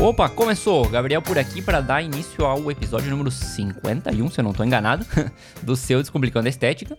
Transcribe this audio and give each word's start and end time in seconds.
Opa, 0.00 0.30
começou! 0.30 0.88
Gabriel 0.88 1.20
por 1.20 1.36
aqui 1.36 1.60
para 1.60 1.82
dar 1.82 2.00
início 2.00 2.46
ao 2.46 2.70
episódio 2.70 3.10
número 3.10 3.30
51, 3.30 4.30
se 4.30 4.40
eu 4.40 4.42
não 4.42 4.52
estou 4.52 4.64
enganado, 4.64 5.04
do 5.62 5.76
seu 5.76 6.00
Descomplicando 6.00 6.46
a 6.46 6.48
Estética. 6.48 6.96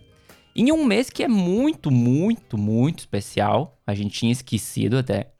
Em 0.54 0.70
um 0.70 0.84
mês 0.84 1.10
que 1.10 1.24
é 1.24 1.26
muito, 1.26 1.90
muito, 1.90 2.56
muito 2.56 3.00
especial, 3.00 3.76
a 3.84 3.92
gente 3.92 4.20
tinha 4.20 4.30
esquecido 4.30 4.98
até, 4.98 5.32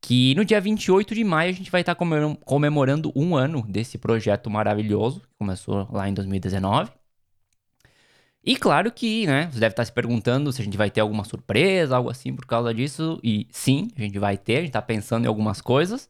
que 0.00 0.32
no 0.36 0.44
dia 0.44 0.60
28 0.60 1.12
de 1.12 1.24
maio 1.24 1.50
a 1.50 1.54
gente 1.54 1.72
vai 1.72 1.80
estar 1.80 1.96
tá 1.96 2.36
comemorando 2.44 3.12
um 3.16 3.34
ano 3.34 3.64
desse 3.68 3.98
projeto 3.98 4.48
maravilhoso, 4.48 5.22
que 5.22 5.34
começou 5.36 5.88
lá 5.90 6.08
em 6.08 6.14
2019. 6.14 6.88
E 8.44 8.56
claro 8.56 8.92
que, 8.92 9.26
né, 9.26 9.48
você 9.50 9.58
deve 9.58 9.72
estar 9.72 9.84
se 9.84 9.92
perguntando 9.92 10.52
se 10.52 10.62
a 10.62 10.64
gente 10.64 10.76
vai 10.76 10.88
ter 10.88 11.00
alguma 11.00 11.24
surpresa, 11.24 11.96
algo 11.96 12.10
assim 12.10 12.32
por 12.32 12.46
causa 12.46 12.72
disso. 12.72 13.18
E 13.24 13.48
sim, 13.50 13.88
a 13.96 14.00
gente 14.00 14.20
vai 14.20 14.38
ter, 14.38 14.54
a 14.54 14.60
gente 14.60 14.68
está 14.68 14.82
pensando 14.82 15.24
em 15.24 15.28
algumas 15.28 15.60
coisas. 15.60 16.08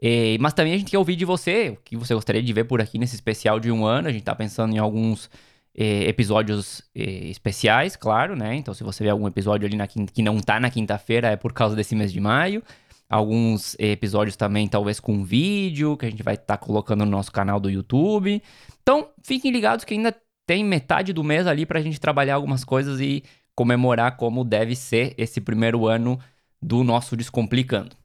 E, 0.00 0.38
mas 0.40 0.54
também 0.54 0.72
a 0.72 0.78
gente 0.78 0.90
quer 0.90 0.98
ouvir 0.98 1.16
de 1.16 1.24
você, 1.24 1.70
o 1.70 1.76
que 1.84 1.96
você 1.96 2.14
gostaria 2.14 2.42
de 2.42 2.52
ver 2.52 2.64
por 2.64 2.80
aqui 2.80 2.98
nesse 2.98 3.14
especial 3.14 3.60
de 3.60 3.70
um 3.70 3.84
ano. 3.84 4.08
A 4.08 4.10
gente 4.10 4.22
está 4.22 4.34
pensando 4.34 4.74
em 4.74 4.78
alguns 4.78 5.30
eh, 5.76 6.08
episódios 6.08 6.82
eh, 6.94 7.28
especiais, 7.28 7.96
claro, 7.96 8.34
né? 8.34 8.54
Então 8.56 8.72
se 8.74 8.82
você 8.82 9.04
vê 9.04 9.10
algum 9.10 9.28
episódio 9.28 9.66
ali 9.66 9.76
na 9.76 9.86
quinta, 9.86 10.12
que 10.12 10.22
não 10.22 10.38
está 10.38 10.58
na 10.58 10.70
quinta-feira 10.70 11.28
é 11.28 11.36
por 11.36 11.52
causa 11.52 11.76
desse 11.76 11.94
mês 11.94 12.12
de 12.12 12.20
maio. 12.20 12.62
Alguns 13.08 13.74
episódios 13.78 14.36
também, 14.36 14.68
talvez 14.68 15.00
com 15.00 15.24
vídeo, 15.24 15.96
que 15.96 16.06
a 16.06 16.10
gente 16.10 16.22
vai 16.22 16.34
estar 16.34 16.56
tá 16.56 16.64
colocando 16.64 17.04
no 17.04 17.10
nosso 17.10 17.32
canal 17.32 17.58
do 17.58 17.68
YouTube. 17.68 18.40
Então, 18.82 19.08
fiquem 19.22 19.50
ligados 19.50 19.84
que 19.84 19.94
ainda 19.94 20.14
tem 20.46 20.64
metade 20.64 21.12
do 21.12 21.24
mês 21.24 21.46
ali 21.46 21.66
para 21.66 21.80
a 21.80 21.82
gente 21.82 22.00
trabalhar 22.00 22.36
algumas 22.36 22.64
coisas 22.64 23.00
e 23.00 23.24
comemorar 23.54 24.16
como 24.16 24.44
deve 24.44 24.76
ser 24.76 25.12
esse 25.18 25.40
primeiro 25.40 25.86
ano 25.86 26.18
do 26.62 26.84
nosso 26.84 27.16
Descomplicando. 27.16 27.99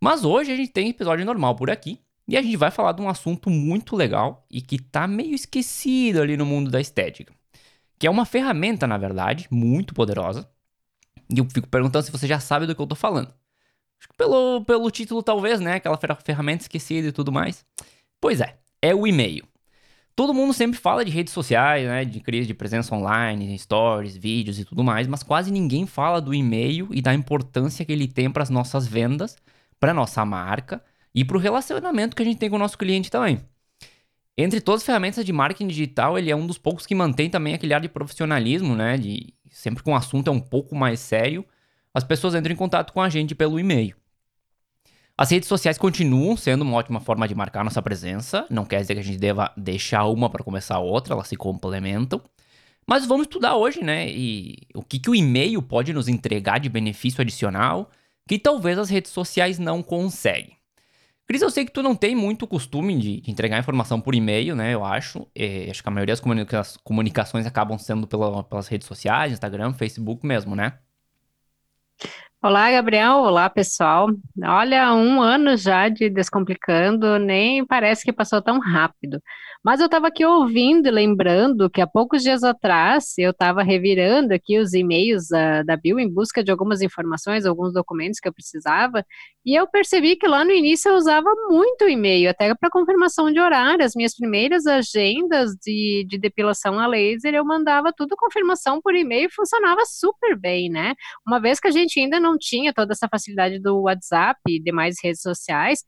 Mas 0.00 0.24
hoje 0.24 0.52
a 0.52 0.56
gente 0.56 0.72
tem 0.72 0.90
episódio 0.90 1.24
normal 1.24 1.56
por 1.56 1.70
aqui 1.70 2.00
e 2.26 2.36
a 2.36 2.42
gente 2.42 2.56
vai 2.56 2.70
falar 2.70 2.92
de 2.92 3.02
um 3.02 3.08
assunto 3.08 3.50
muito 3.50 3.96
legal 3.96 4.46
e 4.50 4.60
que 4.60 4.78
tá 4.78 5.06
meio 5.06 5.34
esquecido 5.34 6.20
ali 6.20 6.36
no 6.36 6.46
mundo 6.46 6.70
da 6.70 6.80
estética, 6.80 7.32
que 7.98 8.06
é 8.06 8.10
uma 8.10 8.24
ferramenta, 8.24 8.86
na 8.86 8.96
verdade, 8.96 9.46
muito 9.50 9.94
poderosa. 9.94 10.48
E 11.34 11.38
eu 11.38 11.46
fico 11.50 11.68
perguntando 11.68 12.04
se 12.04 12.12
você 12.12 12.26
já 12.26 12.40
sabe 12.40 12.66
do 12.66 12.74
que 12.74 12.80
eu 12.80 12.86
tô 12.86 12.94
falando. 12.94 13.32
Acho 13.98 14.08
que 14.08 14.16
pelo, 14.16 14.64
pelo 14.64 14.90
título, 14.90 15.22
talvez, 15.22 15.60
né? 15.60 15.74
Aquela 15.74 15.98
ferramenta 16.22 16.64
esquecida 16.64 17.08
e 17.08 17.12
tudo 17.12 17.32
mais. 17.32 17.64
Pois 18.20 18.40
é, 18.40 18.58
é 18.82 18.94
o 18.94 19.06
e-mail. 19.06 19.46
Todo 20.16 20.32
mundo 20.32 20.52
sempre 20.52 20.78
fala 20.78 21.04
de 21.04 21.10
redes 21.10 21.32
sociais, 21.32 21.86
né? 21.86 22.04
De 22.04 22.20
crise 22.20 22.46
de 22.46 22.54
presença 22.54 22.94
online, 22.94 23.58
stories, 23.58 24.16
vídeos 24.16 24.58
e 24.58 24.64
tudo 24.64 24.84
mais, 24.84 25.06
mas 25.06 25.22
quase 25.22 25.50
ninguém 25.50 25.86
fala 25.86 26.20
do 26.20 26.32
e-mail 26.34 26.88
e 26.92 27.02
da 27.02 27.12
importância 27.12 27.84
que 27.84 27.92
ele 27.92 28.06
tem 28.06 28.30
para 28.30 28.42
as 28.42 28.50
nossas 28.50 28.86
vendas, 28.86 29.36
para 29.78 29.94
nossa 29.94 30.24
marca 30.24 30.82
e 31.14 31.24
para 31.24 31.36
o 31.36 31.40
relacionamento 31.40 32.16
que 32.16 32.22
a 32.22 32.26
gente 32.26 32.38
tem 32.38 32.50
com 32.50 32.56
o 32.56 32.58
nosso 32.58 32.78
cliente 32.78 33.10
também. 33.10 33.40
Entre 34.36 34.60
todas 34.60 34.80
as 34.80 34.86
ferramentas 34.86 35.24
de 35.24 35.32
marketing 35.32 35.68
digital, 35.68 36.18
ele 36.18 36.30
é 36.30 36.34
um 36.34 36.46
dos 36.46 36.58
poucos 36.58 36.84
que 36.84 36.94
mantém 36.94 37.30
também 37.30 37.54
aquele 37.54 37.72
ar 37.72 37.80
de 37.80 37.88
profissionalismo, 37.88 38.74
né? 38.74 38.98
De 38.98 39.32
sempre 39.48 39.84
que 39.84 39.88
um 39.88 39.94
assunto 39.94 40.28
é 40.28 40.32
um 40.32 40.40
pouco 40.40 40.74
mais 40.74 40.98
sério, 40.98 41.44
as 41.94 42.02
pessoas 42.02 42.34
entram 42.34 42.52
em 42.52 42.56
contato 42.56 42.92
com 42.92 43.00
a 43.00 43.08
gente 43.08 43.34
pelo 43.34 43.60
e-mail. 43.60 43.96
As 45.16 45.30
redes 45.30 45.48
sociais 45.48 45.78
continuam 45.78 46.36
sendo 46.36 46.62
uma 46.62 46.76
ótima 46.76 46.98
forma 46.98 47.28
de 47.28 47.36
marcar 47.36 47.62
nossa 47.62 47.80
presença, 47.80 48.44
não 48.50 48.64
quer 48.64 48.80
dizer 48.80 48.94
que 48.94 49.00
a 49.00 49.04
gente 49.04 49.18
deva 49.18 49.52
deixar 49.56 50.06
uma 50.06 50.28
para 50.28 50.42
começar 50.42 50.74
a 50.74 50.80
outra, 50.80 51.14
elas 51.14 51.28
se 51.28 51.36
complementam. 51.36 52.20
Mas 52.84 53.06
vamos 53.06 53.26
estudar 53.26 53.54
hoje, 53.54 53.82
né? 53.82 54.10
E 54.10 54.58
o 54.74 54.82
que, 54.82 54.98
que 54.98 55.08
o 55.08 55.14
e-mail 55.14 55.62
pode 55.62 55.92
nos 55.92 56.08
entregar 56.08 56.58
de 56.58 56.68
benefício 56.68 57.22
adicional 57.22 57.88
que 58.28 58.38
talvez 58.38 58.78
as 58.78 58.90
redes 58.90 59.10
sociais 59.10 59.58
não 59.58 59.82
conseguem. 59.82 60.56
Cris, 61.26 61.40
eu 61.40 61.50
sei 61.50 61.64
que 61.64 61.72
tu 61.72 61.82
não 61.82 61.96
tem 61.96 62.14
muito 62.14 62.46
costume 62.46 62.98
de, 62.98 63.30
entregar 63.30 63.58
informação 63.58 63.98
por 63.98 64.14
e-mail, 64.14 64.54
né? 64.54 64.74
Eu 64.74 64.84
acho. 64.84 65.26
É, 65.34 65.70
acho 65.70 65.82
que 65.82 65.88
a 65.88 65.92
maioria 65.92 66.12
das 66.12 66.20
comunica 66.20 66.62
comunicações 66.82 67.46
acabam 67.46 67.78
sendo 67.78 68.06
pela, 68.06 68.44
pelas 68.44 68.68
redes 68.68 68.86
sociais, 68.86 69.32
Instagram, 69.32 69.72
Facebook 69.72 70.26
mesmo, 70.26 70.54
né? 70.54 70.78
Olá, 72.42 72.70
Gabriel. 72.70 73.20
Olá, 73.20 73.48
pessoal. 73.48 74.08
Olha, 74.42 74.92
um 74.92 75.22
ano 75.22 75.56
já 75.56 75.88
de 75.88 76.10
Descomplicando, 76.10 77.18
nem 77.18 77.64
parece 77.64 78.04
que 78.04 78.12
passou 78.12 78.42
tão 78.42 78.60
rápido. 78.60 79.18
Mas 79.64 79.80
eu 79.80 79.86
estava 79.86 80.08
aqui 80.08 80.26
ouvindo 80.26 80.86
e 80.86 80.90
lembrando 80.90 81.70
que 81.70 81.80
há 81.80 81.86
poucos 81.86 82.22
dias 82.22 82.44
atrás 82.44 83.14
eu 83.16 83.30
estava 83.30 83.62
revirando 83.62 84.34
aqui 84.34 84.58
os 84.58 84.74
e-mails 84.74 85.30
uh, 85.30 85.64
da 85.64 85.74
Bill 85.74 85.98
em 85.98 86.12
busca 86.12 86.44
de 86.44 86.50
algumas 86.50 86.82
informações, 86.82 87.46
alguns 87.46 87.72
documentos 87.72 88.20
que 88.20 88.28
eu 88.28 88.32
precisava, 88.32 89.02
e 89.42 89.58
eu 89.58 89.66
percebi 89.66 90.16
que 90.16 90.28
lá 90.28 90.44
no 90.44 90.50
início 90.50 90.90
eu 90.90 90.96
usava 90.96 91.30
muito 91.48 91.88
e-mail, 91.88 92.28
até 92.28 92.54
para 92.54 92.68
confirmação 92.68 93.32
de 93.32 93.40
horário. 93.40 93.82
As 93.82 93.94
minhas 93.94 94.14
primeiras 94.14 94.66
agendas 94.66 95.52
de, 95.62 96.04
de 96.08 96.18
depilação 96.18 96.78
a 96.78 96.86
laser 96.86 97.34
eu 97.34 97.44
mandava 97.44 97.90
tudo 97.90 98.16
confirmação 98.18 98.82
por 98.82 98.94
e-mail 98.94 99.28
e 99.28 99.32
funcionava 99.32 99.80
super 99.86 100.38
bem, 100.38 100.68
né? 100.68 100.94
Uma 101.26 101.40
vez 101.40 101.58
que 101.58 101.68
a 101.68 101.70
gente 101.70 101.98
ainda 101.98 102.20
não 102.20 102.36
tinha 102.38 102.72
toda 102.74 102.92
essa 102.92 103.08
facilidade 103.08 103.58
do 103.58 103.82
WhatsApp 103.82 104.38
e 104.46 104.62
demais 104.62 104.96
redes 105.02 105.22
sociais, 105.22 105.82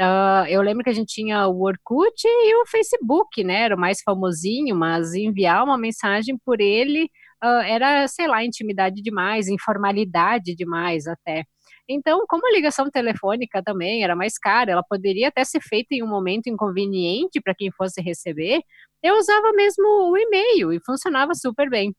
Uh, 0.00 0.46
eu 0.48 0.62
lembro 0.62 0.82
que 0.82 0.88
a 0.88 0.94
gente 0.94 1.12
tinha 1.12 1.46
o 1.46 1.60
Orkut 1.62 2.26
e 2.26 2.54
o 2.62 2.66
Facebook, 2.66 3.44
né? 3.44 3.64
Era 3.64 3.76
o 3.76 3.78
mais 3.78 4.00
famosinho, 4.02 4.74
mas 4.74 5.12
enviar 5.14 5.62
uma 5.62 5.76
mensagem 5.76 6.38
por 6.42 6.58
ele 6.58 7.04
uh, 7.44 7.60
era, 7.66 8.08
sei 8.08 8.26
lá, 8.26 8.42
intimidade 8.42 9.02
demais, 9.02 9.46
informalidade 9.48 10.54
demais 10.54 11.06
até. 11.06 11.44
Então, 11.86 12.24
como 12.28 12.46
a 12.46 12.52
ligação 12.52 12.88
telefônica 12.90 13.62
também 13.62 14.02
era 14.02 14.16
mais 14.16 14.38
cara, 14.38 14.72
ela 14.72 14.82
poderia 14.82 15.28
até 15.28 15.44
ser 15.44 15.60
feita 15.60 15.88
em 15.94 16.02
um 16.02 16.08
momento 16.08 16.48
inconveniente 16.48 17.40
para 17.42 17.54
quem 17.54 17.70
fosse 17.72 18.00
receber, 18.00 18.62
eu 19.02 19.16
usava 19.16 19.52
mesmo 19.52 19.84
o 20.10 20.16
e-mail 20.16 20.72
e 20.72 20.80
funcionava 20.84 21.34
super 21.34 21.68
bem 21.68 21.92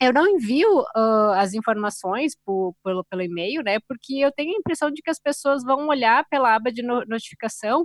eu 0.00 0.12
não 0.12 0.26
envio 0.28 0.80
uh, 0.80 1.32
as 1.36 1.54
informações 1.54 2.34
por, 2.44 2.74
pelo, 2.84 3.04
pelo 3.04 3.22
e-mail, 3.22 3.62
né? 3.62 3.78
Porque 3.88 4.18
eu 4.18 4.30
tenho 4.32 4.54
a 4.54 4.58
impressão 4.58 4.90
de 4.90 5.00
que 5.02 5.10
as 5.10 5.18
pessoas 5.18 5.62
vão 5.64 5.88
olhar 5.88 6.24
pela 6.28 6.54
aba 6.54 6.70
de 6.70 6.82
no, 6.82 7.04
notificação 7.06 7.82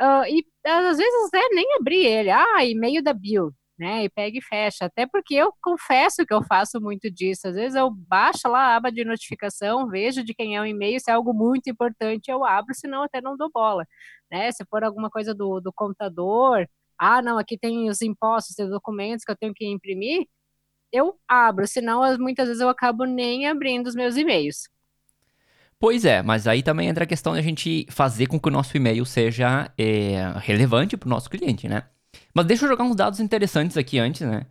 uh, 0.00 0.24
e 0.28 0.44
às 0.66 0.98
vezes 0.98 1.28
até 1.28 1.48
nem 1.50 1.76
abrir 1.76 2.04
ele. 2.06 2.30
Ah, 2.30 2.64
e-mail 2.64 3.02
da 3.02 3.12
Bill, 3.14 3.52
né? 3.78 4.04
E 4.04 4.08
pega 4.10 4.38
e 4.38 4.42
fecha. 4.42 4.86
Até 4.86 5.06
porque 5.06 5.34
eu 5.34 5.52
confesso 5.62 6.26
que 6.26 6.34
eu 6.34 6.42
faço 6.44 6.80
muito 6.80 7.10
disso. 7.10 7.48
Às 7.48 7.54
vezes 7.54 7.76
eu 7.76 7.90
baixo 7.90 8.48
lá 8.48 8.72
a 8.72 8.76
aba 8.76 8.90
de 8.90 9.04
notificação, 9.04 9.88
vejo 9.88 10.24
de 10.24 10.34
quem 10.34 10.56
é 10.56 10.60
o 10.60 10.66
e-mail, 10.66 11.00
se 11.00 11.10
é 11.10 11.14
algo 11.14 11.32
muito 11.32 11.70
importante, 11.70 12.30
eu 12.30 12.44
abro, 12.44 12.74
senão 12.74 13.02
até 13.02 13.20
não 13.20 13.36
dou 13.36 13.50
bola. 13.52 13.86
Né? 14.30 14.50
Se 14.52 14.64
for 14.66 14.84
alguma 14.84 15.10
coisa 15.10 15.34
do, 15.34 15.60
do 15.60 15.72
computador, 15.72 16.68
ah, 16.98 17.22
não, 17.22 17.38
aqui 17.38 17.58
tem 17.58 17.88
os 17.90 18.02
impostos, 18.02 18.58
os 18.58 18.70
documentos 18.70 19.24
que 19.24 19.32
eu 19.32 19.36
tenho 19.36 19.54
que 19.54 19.66
imprimir 19.66 20.26
eu 20.94 21.18
abro, 21.26 21.66
senão 21.66 22.02
muitas 22.18 22.46
vezes 22.46 22.62
eu 22.62 22.68
acabo 22.68 23.04
nem 23.04 23.48
abrindo 23.48 23.88
os 23.88 23.96
meus 23.96 24.16
e-mails. 24.16 24.68
Pois 25.78 26.04
é, 26.04 26.22
mas 26.22 26.46
aí 26.46 26.62
também 26.62 26.88
entra 26.88 27.02
a 27.02 27.06
questão 27.06 27.32
de 27.32 27.40
a 27.40 27.42
gente 27.42 27.86
fazer 27.90 28.26
com 28.26 28.38
que 28.38 28.48
o 28.48 28.52
nosso 28.52 28.76
e-mail 28.76 29.04
seja 29.04 29.70
é, 29.76 30.32
relevante 30.36 30.96
para 30.96 31.08
o 31.08 31.10
nosso 31.10 31.28
cliente, 31.28 31.68
né? 31.68 31.82
Mas 32.32 32.46
deixa 32.46 32.64
eu 32.64 32.68
jogar 32.68 32.84
uns 32.84 32.94
dados 32.94 33.18
interessantes 33.18 33.76
aqui 33.76 33.98
antes, 33.98 34.20
né? 34.22 34.46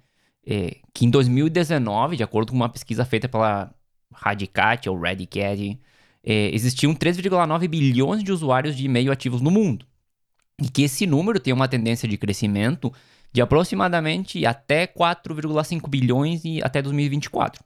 É, 0.45 0.77
que 0.93 1.05
em 1.05 1.09
2019, 1.09 2.17
de 2.17 2.23
acordo 2.23 2.51
com 2.51 2.57
uma 2.57 2.69
pesquisa 2.69 3.05
feita 3.05 3.29
pela 3.29 3.73
Radicat 4.11 4.89
ou 4.89 4.99
Radicat, 4.99 5.79
é, 6.23 6.53
existiam 6.53 6.93
3,9 6.93 7.67
bilhões 7.69 8.21
de 8.21 8.31
usuários 8.31 8.75
de 8.75 8.85
e-mail 8.85 9.11
ativos 9.11 9.41
no 9.41 9.49
mundo. 9.49 9.85
E 10.61 10.69
que 10.69 10.83
esse 10.83 11.07
número 11.07 11.39
tem 11.39 11.53
uma 11.53 11.67
tendência 11.67 12.07
de 12.07 12.17
crescimento 12.17 12.93
de 13.33 13.41
aproximadamente 13.41 14.45
até 14.45 14.85
4,5 14.85 15.89
bilhões 15.89 16.45
e 16.45 16.61
até 16.61 16.81
2024. 16.81 17.63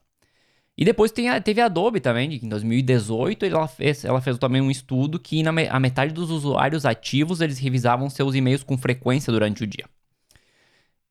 E 0.76 0.84
depois 0.84 1.12
tem 1.12 1.28
a, 1.28 1.40
teve 1.40 1.60
a 1.60 1.66
Adobe 1.66 2.00
também, 2.00 2.30
que 2.30 2.46
em 2.46 2.48
2018 2.48 3.44
ela 3.44 3.68
fez, 3.68 4.04
ela 4.04 4.20
fez 4.20 4.38
também 4.38 4.62
um 4.62 4.70
estudo 4.70 5.18
que 5.18 5.42
na 5.42 5.50
a 5.68 5.80
metade 5.80 6.14
dos 6.14 6.30
usuários 6.30 6.86
ativos 6.86 7.40
eles 7.40 7.58
revisavam 7.58 8.08
seus 8.08 8.34
e-mails 8.34 8.62
com 8.62 8.78
frequência 8.78 9.32
durante 9.32 9.62
o 9.62 9.66
dia. 9.66 9.84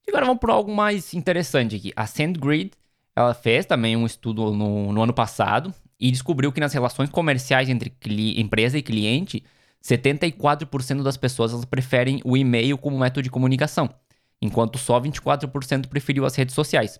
E 0.07 0.09
agora 0.09 0.25
vamos 0.25 0.39
para 0.39 0.53
algo 0.53 0.73
mais 0.73 1.13
interessante 1.13 1.75
aqui. 1.75 1.91
A 1.95 2.07
SendGrid 2.07 2.71
ela 3.15 3.33
fez 3.33 3.65
também 3.65 3.95
um 3.95 4.05
estudo 4.05 4.53
no, 4.53 4.93
no 4.93 5.03
ano 5.03 5.13
passado 5.13 5.73
e 5.99 6.09
descobriu 6.09 6.51
que 6.51 6.61
nas 6.61 6.73
relações 6.73 7.09
comerciais 7.09 7.67
entre 7.69 7.93
empresa 8.37 8.77
e 8.77 8.81
cliente, 8.81 9.43
74% 9.83 11.03
das 11.03 11.17
pessoas 11.17 11.65
preferem 11.65 12.21
o 12.23 12.37
e-mail 12.37 12.77
como 12.77 12.97
método 12.97 13.23
de 13.23 13.29
comunicação 13.29 13.93
enquanto 14.41 14.77
só 14.77 14.99
24% 14.99 15.87
preferiu 15.87 16.25
as 16.25 16.35
redes 16.35 16.55
sociais. 16.55 16.99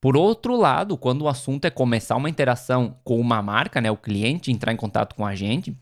Por 0.00 0.16
outro 0.16 0.56
lado, 0.56 0.96
quando 0.96 1.22
o 1.22 1.28
assunto 1.28 1.66
é 1.66 1.70
começar 1.70 2.16
uma 2.16 2.30
interação 2.30 2.96
com 3.04 3.20
uma 3.20 3.42
marca, 3.42 3.80
né, 3.80 3.90
o 3.90 3.96
cliente 3.96 4.50
entrar 4.50 4.72
em 4.72 4.76
contato 4.76 5.14
com 5.14 5.26
a 5.26 5.34
gente, 5.34 5.76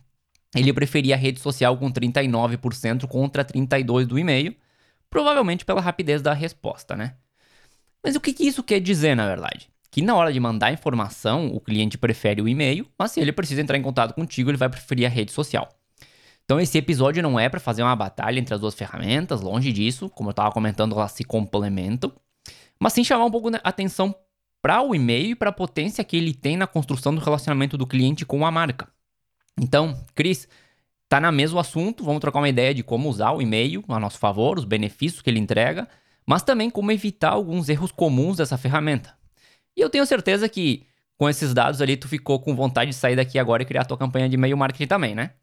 ele 0.55 0.73
preferia 0.73 1.15
a 1.15 1.17
rede 1.17 1.39
social 1.39 1.77
com 1.77 1.91
39% 1.91 3.07
contra 3.07 3.45
32% 3.45 4.05
do 4.05 4.19
e-mail, 4.19 4.55
provavelmente 5.09 5.63
pela 5.63 5.79
rapidez 5.79 6.21
da 6.21 6.33
resposta, 6.33 6.95
né? 6.95 7.15
Mas 8.03 8.15
o 8.15 8.19
que, 8.19 8.33
que 8.33 8.45
isso 8.45 8.63
quer 8.63 8.79
dizer, 8.79 9.15
na 9.15 9.27
verdade? 9.27 9.69
Que 9.91 10.01
na 10.01 10.15
hora 10.15 10.33
de 10.33 10.39
mandar 10.39 10.71
informação, 10.71 11.47
o 11.47 11.59
cliente 11.59 11.97
prefere 11.97 12.41
o 12.41 12.47
e-mail, 12.47 12.87
mas 12.97 13.11
se 13.11 13.19
ele 13.19 13.31
precisa 13.31 13.61
entrar 13.61 13.77
em 13.77 13.81
contato 13.81 14.13
contigo, 14.13 14.49
ele 14.49 14.57
vai 14.57 14.69
preferir 14.69 15.05
a 15.05 15.09
rede 15.09 15.31
social. 15.31 15.69
Então 16.49 16.59
esse 16.59 16.79
episódio 16.79 17.21
não 17.21 17.39
é 17.39 17.47
para 17.47 17.59
fazer 17.59 17.83
uma 17.83 17.95
batalha 17.95 18.39
entre 18.39 18.55
as 18.55 18.59
duas 18.59 18.73
ferramentas, 18.73 19.39
longe 19.39 19.71
disso, 19.71 20.09
como 20.09 20.29
eu 20.29 20.31
estava 20.31 20.51
comentando, 20.51 20.95
elas 20.95 21.11
se 21.11 21.23
complementam, 21.23 22.11
mas 22.79 22.93
sim 22.93 23.03
chamar 23.03 23.25
um 23.25 23.29
pouco 23.29 23.49
a 23.49 23.59
atenção 23.63 24.15
para 24.59 24.81
o 24.81 24.95
e-mail 24.95 25.33
e 25.33 25.35
para 25.35 25.51
a 25.51 25.53
potência 25.53 26.03
que 26.03 26.17
ele 26.17 26.33
tem 26.33 26.57
na 26.57 26.65
construção 26.65 27.13
do 27.13 27.21
relacionamento 27.21 27.77
do 27.77 27.85
cliente 27.85 28.25
com 28.25 28.43
a 28.47 28.49
marca. 28.49 28.87
Então, 29.61 29.95
Cris, 30.15 30.47
tá 31.07 31.19
na 31.19 31.31
mesmo 31.31 31.59
assunto, 31.59 32.03
vamos 32.03 32.19
trocar 32.19 32.39
uma 32.39 32.49
ideia 32.49 32.73
de 32.73 32.81
como 32.81 33.09
usar 33.09 33.29
o 33.29 33.43
e-mail 33.43 33.85
a 33.87 33.99
nosso 33.99 34.17
favor, 34.17 34.57
os 34.57 34.65
benefícios 34.65 35.21
que 35.21 35.29
ele 35.29 35.37
entrega, 35.37 35.87
mas 36.25 36.41
também 36.41 36.71
como 36.71 36.91
evitar 36.91 37.29
alguns 37.29 37.69
erros 37.69 37.91
comuns 37.91 38.37
dessa 38.37 38.57
ferramenta. 38.57 39.15
E 39.77 39.81
eu 39.81 39.89
tenho 39.89 40.03
certeza 40.03 40.49
que 40.49 40.87
com 41.15 41.29
esses 41.29 41.53
dados 41.53 41.79
ali 41.79 41.95
tu 41.95 42.07
ficou 42.07 42.39
com 42.39 42.55
vontade 42.55 42.89
de 42.89 42.97
sair 42.97 43.15
daqui 43.15 43.37
agora 43.37 43.61
e 43.61 43.67
criar 43.67 43.85
tua 43.85 43.99
campanha 43.99 44.27
de 44.27 44.33
e-mail 44.33 44.57
marketing 44.57 44.87
também, 44.87 45.13
né? 45.13 45.33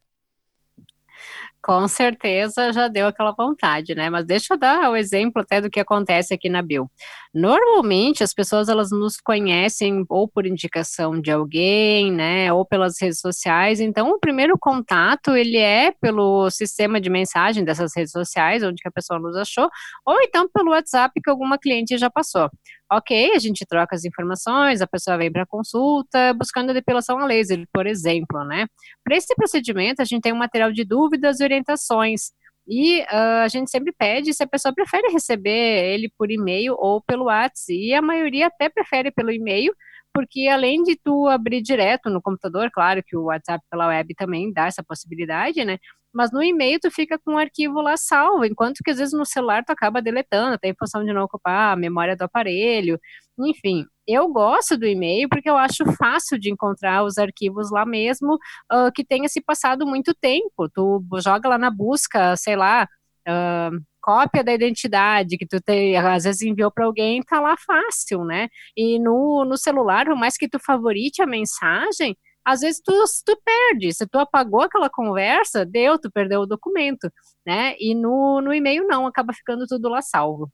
Com 1.67 1.89
certeza 1.89 2.73
já 2.73 2.87
deu 2.87 3.09
aquela 3.09 3.33
vontade, 3.33 3.93
né? 3.93 4.09
Mas 4.09 4.25
deixa 4.25 4.55
eu 4.55 4.57
dar 4.57 4.89
o 4.89 4.95
exemplo 4.95 5.43
até 5.43 5.61
do 5.61 5.69
que 5.69 5.81
acontece 5.81 6.33
aqui 6.33 6.49
na 6.49 6.63
Bill. 6.63 6.89
Normalmente 7.35 8.23
as 8.23 8.33
pessoas 8.33 8.69
elas 8.69 8.93
nos 8.93 9.17
conhecem 9.17 10.05
ou 10.09 10.29
por 10.29 10.47
indicação 10.47 11.21
de 11.21 11.33
alguém, 11.33 12.13
né, 12.13 12.53
ou 12.53 12.65
pelas 12.65 12.95
redes 13.03 13.19
sociais. 13.19 13.81
Então 13.81 14.11
o 14.11 14.21
primeiro 14.21 14.57
contato 14.57 15.35
ele 15.35 15.57
é 15.59 15.91
pelo 15.91 16.49
sistema 16.51 17.01
de 17.01 17.11
mensagem 17.11 17.65
dessas 17.65 17.91
redes 17.97 18.13
sociais, 18.13 18.63
onde 18.63 18.81
a 18.87 18.91
pessoa 18.93 19.19
nos 19.19 19.35
achou, 19.35 19.69
ou 20.07 20.23
então 20.23 20.49
pelo 20.49 20.71
WhatsApp 20.71 21.21
que 21.21 21.29
alguma 21.29 21.59
cliente 21.59 21.99
já 21.99 22.09
passou. 22.09 22.49
Ok, 22.91 23.33
a 23.35 23.39
gente 23.41 23.67
troca 23.67 23.97
as 23.97 24.05
informações, 24.05 24.81
a 24.81 24.87
pessoa 24.87 25.17
vem 25.17 25.31
para 25.31 25.45
consulta, 25.45 26.33
buscando 26.35 26.71
a 26.71 26.73
depilação 26.73 27.19
a 27.19 27.27
laser, 27.27 27.67
por 27.73 27.85
exemplo, 27.85 28.45
né? 28.45 28.67
Para 29.03 29.17
esse 29.17 29.35
procedimento, 29.35 30.01
a 30.01 30.05
gente 30.05 30.23
tem 30.23 30.33
um 30.33 30.37
material 30.37 30.71
de 30.71 30.85
dúvidas 30.85 31.41
e 31.41 31.45
orientações. 31.45 32.31
E 32.69 33.01
uh, 33.03 33.43
a 33.45 33.49
gente 33.49 33.71
sempre 33.71 33.93
pede 33.93 34.33
se 34.33 34.43
a 34.43 34.47
pessoa 34.47 34.73
prefere 34.75 35.13
receber 35.13 35.51
ele 35.95 36.09
por 36.17 36.31
e-mail 36.31 36.75
ou 36.79 37.03
pelo 37.03 37.25
WhatsApp. 37.25 37.73
E 37.73 37.93
a 37.93 38.03
maioria 38.03 38.47
até 38.49 38.69
prefere 38.69 39.11
pelo 39.11 39.33
e-mail, 39.33 39.73
porque 40.15 40.49
além 40.49 40.83
de 40.83 40.97
tu 40.97 41.27
abrir 41.29 41.63
direto 41.63 42.09
no 42.09 42.23
computador, 42.23 42.71
claro 42.73 43.03
que 43.05 43.17
o 43.17 43.25
WhatsApp 43.25 43.65
pela 43.71 43.89
web 43.89 44.15
também 44.15 44.53
dá 44.53 44.67
essa 44.67 44.83
possibilidade, 44.83 45.65
né? 45.65 45.79
Mas 46.17 46.33
no 46.33 46.43
e-mail 46.43 46.79
tu 46.81 46.91
fica 46.91 47.19
com 47.19 47.35
o 47.35 47.39
arquivo 47.39 47.83
lá 47.83 47.95
salvo, 47.99 48.47
enquanto 48.47 48.79
que 48.83 48.91
às 48.91 48.97
vezes 48.97 49.13
no 49.13 49.27
celular 49.27 49.63
tu 49.63 49.71
acaba 49.71 50.01
deletando, 50.01 50.59
tem 50.59 50.75
função 50.75 51.05
de 51.05 51.13
não 51.13 51.25
ocupar 51.25 51.75
a 51.75 51.77
memória 51.77 52.17
do 52.17 52.23
aparelho, 52.23 52.99
enfim. 53.39 53.85
Eu 54.09 54.27
gosto 54.29 54.79
do 54.79 54.87
e-mail 54.87 55.29
porque 55.29 55.51
eu 55.51 55.59
acho 55.59 55.85
fácil 55.99 56.39
de 56.39 56.51
encontrar 56.51 57.05
os 57.05 57.19
arquivos 57.19 57.71
lá 57.71 57.85
mesmo 57.85 58.35
uh, 58.73 58.91
que 58.95 59.05
tenha 59.05 59.29
se 59.29 59.43
passado 59.43 59.87
muito 59.87 60.15
tempo. 60.15 60.71
Tu 60.73 61.03
joga 61.23 61.51
lá 61.51 61.59
na 61.59 61.71
busca, 61.71 62.35
sei 62.37 62.57
lá, 62.57 62.89
uh, 63.29 63.79
cópia 64.01 64.43
da 64.43 64.55
identidade 64.55 65.37
que 65.37 65.47
tu 65.47 65.61
te, 65.61 65.97
às 65.97 66.25
vezes 66.25 66.41
enviou 66.43 66.71
para 66.71 66.87
alguém, 66.87 67.21
tá 67.23 67.41
lá 67.41 67.57
fácil, 67.59 68.25
né? 68.25 68.49
E 68.77 68.99
no, 68.99 69.45
no 69.45 69.59
celular, 69.59 70.07
por 70.07 70.17
mais 70.17 70.37
que 70.39 70.49
tu 70.49 70.59
favorite 70.65 71.21
a 71.21 71.27
mensagem, 71.27 72.17
às 72.47 72.61
vezes 72.61 72.81
tu, 72.81 72.93
tu 73.25 73.37
perde. 73.45 73.93
Se 73.93 74.07
tu 74.07 74.21
apagou 74.21 74.63
aquela 74.63 74.89
conversa, 74.89 75.67
deu, 75.67 75.99
tu 75.99 76.09
perdeu 76.09 76.43
o 76.43 76.47
documento, 76.47 77.13
né? 77.45 77.75
E 77.81 77.93
no, 77.93 78.41
no 78.41 78.55
e-mail 78.55 78.87
não, 78.87 79.05
acaba 79.05 79.33
ficando 79.33 79.67
tudo 79.67 79.89
lá 79.89 80.01
salvo. 80.01 80.49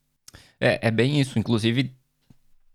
É, 0.59 0.87
é 0.87 0.89
bem 0.89 1.21
isso. 1.21 1.37
Inclusive, 1.37 1.95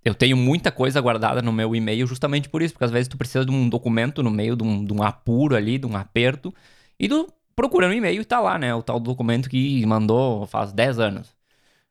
eu 0.05 0.15
tenho 0.15 0.37
muita 0.37 0.71
coisa 0.71 1.01
guardada 1.01 1.43
no 1.43 1.53
meu 1.53 1.75
e-mail 1.75 2.07
justamente 2.07 2.49
por 2.49 2.63
isso, 2.63 2.75
porque 2.75 2.85
às 2.85 2.93
vezes 2.93 3.09
tu 3.09 3.19
precisa 3.19 3.45
de 3.45 3.51
um 3.51 3.69
documento 3.69 4.23
no 4.23 4.31
meio 4.31 4.55
de 4.55 4.63
um, 4.63 4.85
de 4.85 4.93
um 4.93 5.03
apuro 5.03 5.57
ali, 5.57 5.79
de 5.79 5.87
um 5.87 5.97
aperto, 5.97 6.55
e 6.97 7.09
tu 7.09 7.27
procurando 7.57 7.95
e-mail 7.95 8.23
e 8.23 8.25
tá 8.25 8.39
lá, 8.39 8.57
né? 8.57 8.73
O 8.73 8.85
tal 8.85 9.01
documento 9.01 9.51
que 9.51 9.85
mandou 9.85 10.47
faz 10.47 10.73
10 10.73 11.01
anos. 11.01 11.37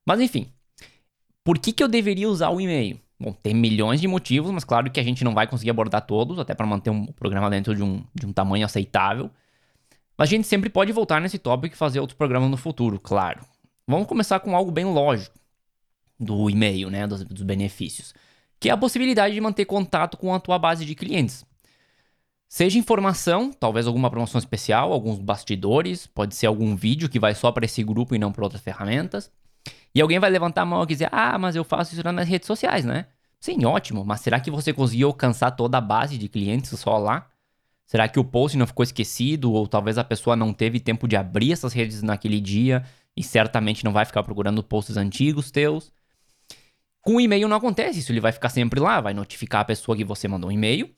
Mas 0.05 0.21
enfim, 0.21 0.49
por 1.43 1.59
que, 1.59 1.73
que 1.73 1.83
eu 1.83 1.89
deveria 1.89 2.29
usar 2.29 2.51
o 2.51 2.61
e-mail? 2.61 2.97
Bom, 3.19 3.31
tem 3.31 3.53
milhões 3.53 3.99
de 3.99 4.07
motivos, 4.07 4.51
mas 4.51 4.63
claro 4.63 4.91
que 4.91 4.99
a 4.99 5.03
gente 5.03 5.23
não 5.23 5.33
vai 5.33 5.47
conseguir 5.47 5.71
abordar 5.71 6.05
todos, 6.05 6.37
até 6.37 6.53
para 6.53 6.67
manter 6.67 6.91
um 6.91 7.07
programa 7.07 7.49
dentro 7.49 7.75
de 7.75 7.81
um, 7.81 8.03
de 8.13 8.27
um 8.27 8.33
tamanho 8.33 8.65
aceitável. 8.65 9.31
Mas 10.17 10.29
a 10.29 10.31
gente 10.31 10.47
sempre 10.47 10.69
pode 10.69 10.91
voltar 10.91 11.19
nesse 11.19 11.39
tópico 11.39 11.75
e 11.75 11.77
fazer 11.77 11.99
outros 11.99 12.17
programas 12.17 12.49
no 12.49 12.57
futuro, 12.57 12.99
claro. 12.99 13.41
Vamos 13.87 14.07
começar 14.07 14.39
com 14.39 14.55
algo 14.55 14.71
bem 14.71 14.85
lógico 14.85 15.37
do 16.19 16.49
e-mail, 16.49 16.89
né? 16.89 17.07
Dos, 17.07 17.23
dos 17.23 17.43
benefícios. 17.43 18.13
Que 18.59 18.69
é 18.69 18.71
a 18.71 18.77
possibilidade 18.77 19.33
de 19.33 19.41
manter 19.41 19.65
contato 19.65 20.17
com 20.17 20.33
a 20.33 20.39
tua 20.39 20.59
base 20.59 20.85
de 20.85 20.95
clientes. 20.95 21.45
Seja 22.49 22.79
informação, 22.79 23.51
talvez 23.51 23.87
alguma 23.87 24.09
promoção 24.09 24.39
especial, 24.39 24.93
alguns 24.93 25.19
bastidores, 25.19 26.07
pode 26.07 26.33
ser 26.33 26.47
algum 26.47 26.75
vídeo 26.75 27.09
que 27.09 27.19
vai 27.19 27.35
só 27.35 27.51
para 27.51 27.65
esse 27.65 27.83
grupo 27.83 28.15
e 28.15 28.19
não 28.19 28.31
para 28.31 28.43
outras 28.43 28.61
ferramentas. 28.61 29.31
E 29.97 30.01
alguém 30.01 30.19
vai 30.19 30.29
levantar 30.29 30.61
a 30.61 30.65
mão 30.65 30.83
e 30.83 30.85
dizer: 30.85 31.09
Ah, 31.11 31.39
mas 31.39 31.55
eu 31.55 31.63
faço 31.63 31.95
isso 31.95 32.03
nas 32.03 32.27
redes 32.27 32.45
sociais, 32.45 32.85
né? 32.85 33.07
Sim, 33.39 33.65
ótimo, 33.65 34.05
mas 34.05 34.21
será 34.21 34.39
que 34.39 34.51
você 34.51 34.71
conseguiu 34.71 35.07
alcançar 35.07 35.49
toda 35.49 35.79
a 35.79 35.81
base 35.81 36.19
de 36.19 36.29
clientes 36.29 36.69
só 36.79 36.99
lá? 36.99 37.27
Será 37.83 38.07
que 38.07 38.19
o 38.19 38.23
post 38.23 38.55
não 38.55 38.67
ficou 38.67 38.83
esquecido 38.83 39.51
ou 39.51 39.67
talvez 39.67 39.97
a 39.97 40.03
pessoa 40.03 40.35
não 40.35 40.53
teve 40.53 40.79
tempo 40.79 41.07
de 41.07 41.15
abrir 41.15 41.51
essas 41.51 41.73
redes 41.73 42.03
naquele 42.03 42.39
dia 42.39 42.83
e 43.15 43.23
certamente 43.23 43.83
não 43.83 43.91
vai 43.91 44.05
ficar 44.05 44.21
procurando 44.21 44.61
posts 44.61 44.97
antigos 44.97 45.49
teus? 45.49 45.91
Com 47.01 47.15
o 47.15 47.21
e-mail 47.21 47.47
não 47.47 47.57
acontece 47.57 47.97
isso, 47.97 48.11
ele 48.11 48.19
vai 48.19 48.31
ficar 48.31 48.49
sempre 48.49 48.79
lá, 48.79 49.01
vai 49.01 49.15
notificar 49.15 49.61
a 49.61 49.65
pessoa 49.65 49.97
que 49.97 50.03
você 50.03 50.27
mandou 50.27 50.51
um 50.51 50.53
e-mail 50.53 50.93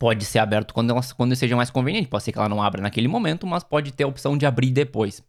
pode 0.00 0.24
ser 0.24 0.40
aberto 0.40 0.74
quando, 0.74 0.90
ela, 0.90 1.00
quando 1.16 1.34
seja 1.34 1.56
mais 1.56 1.70
conveniente. 1.70 2.08
Pode 2.08 2.24
ser 2.24 2.32
que 2.32 2.38
ela 2.38 2.48
não 2.48 2.62
abra 2.62 2.82
naquele 2.82 3.08
momento, 3.08 3.46
mas 3.46 3.64
pode 3.64 3.92
ter 3.92 4.04
a 4.04 4.08
opção 4.08 4.36
de 4.36 4.44
abrir 4.46 4.70
depois. 4.70 5.22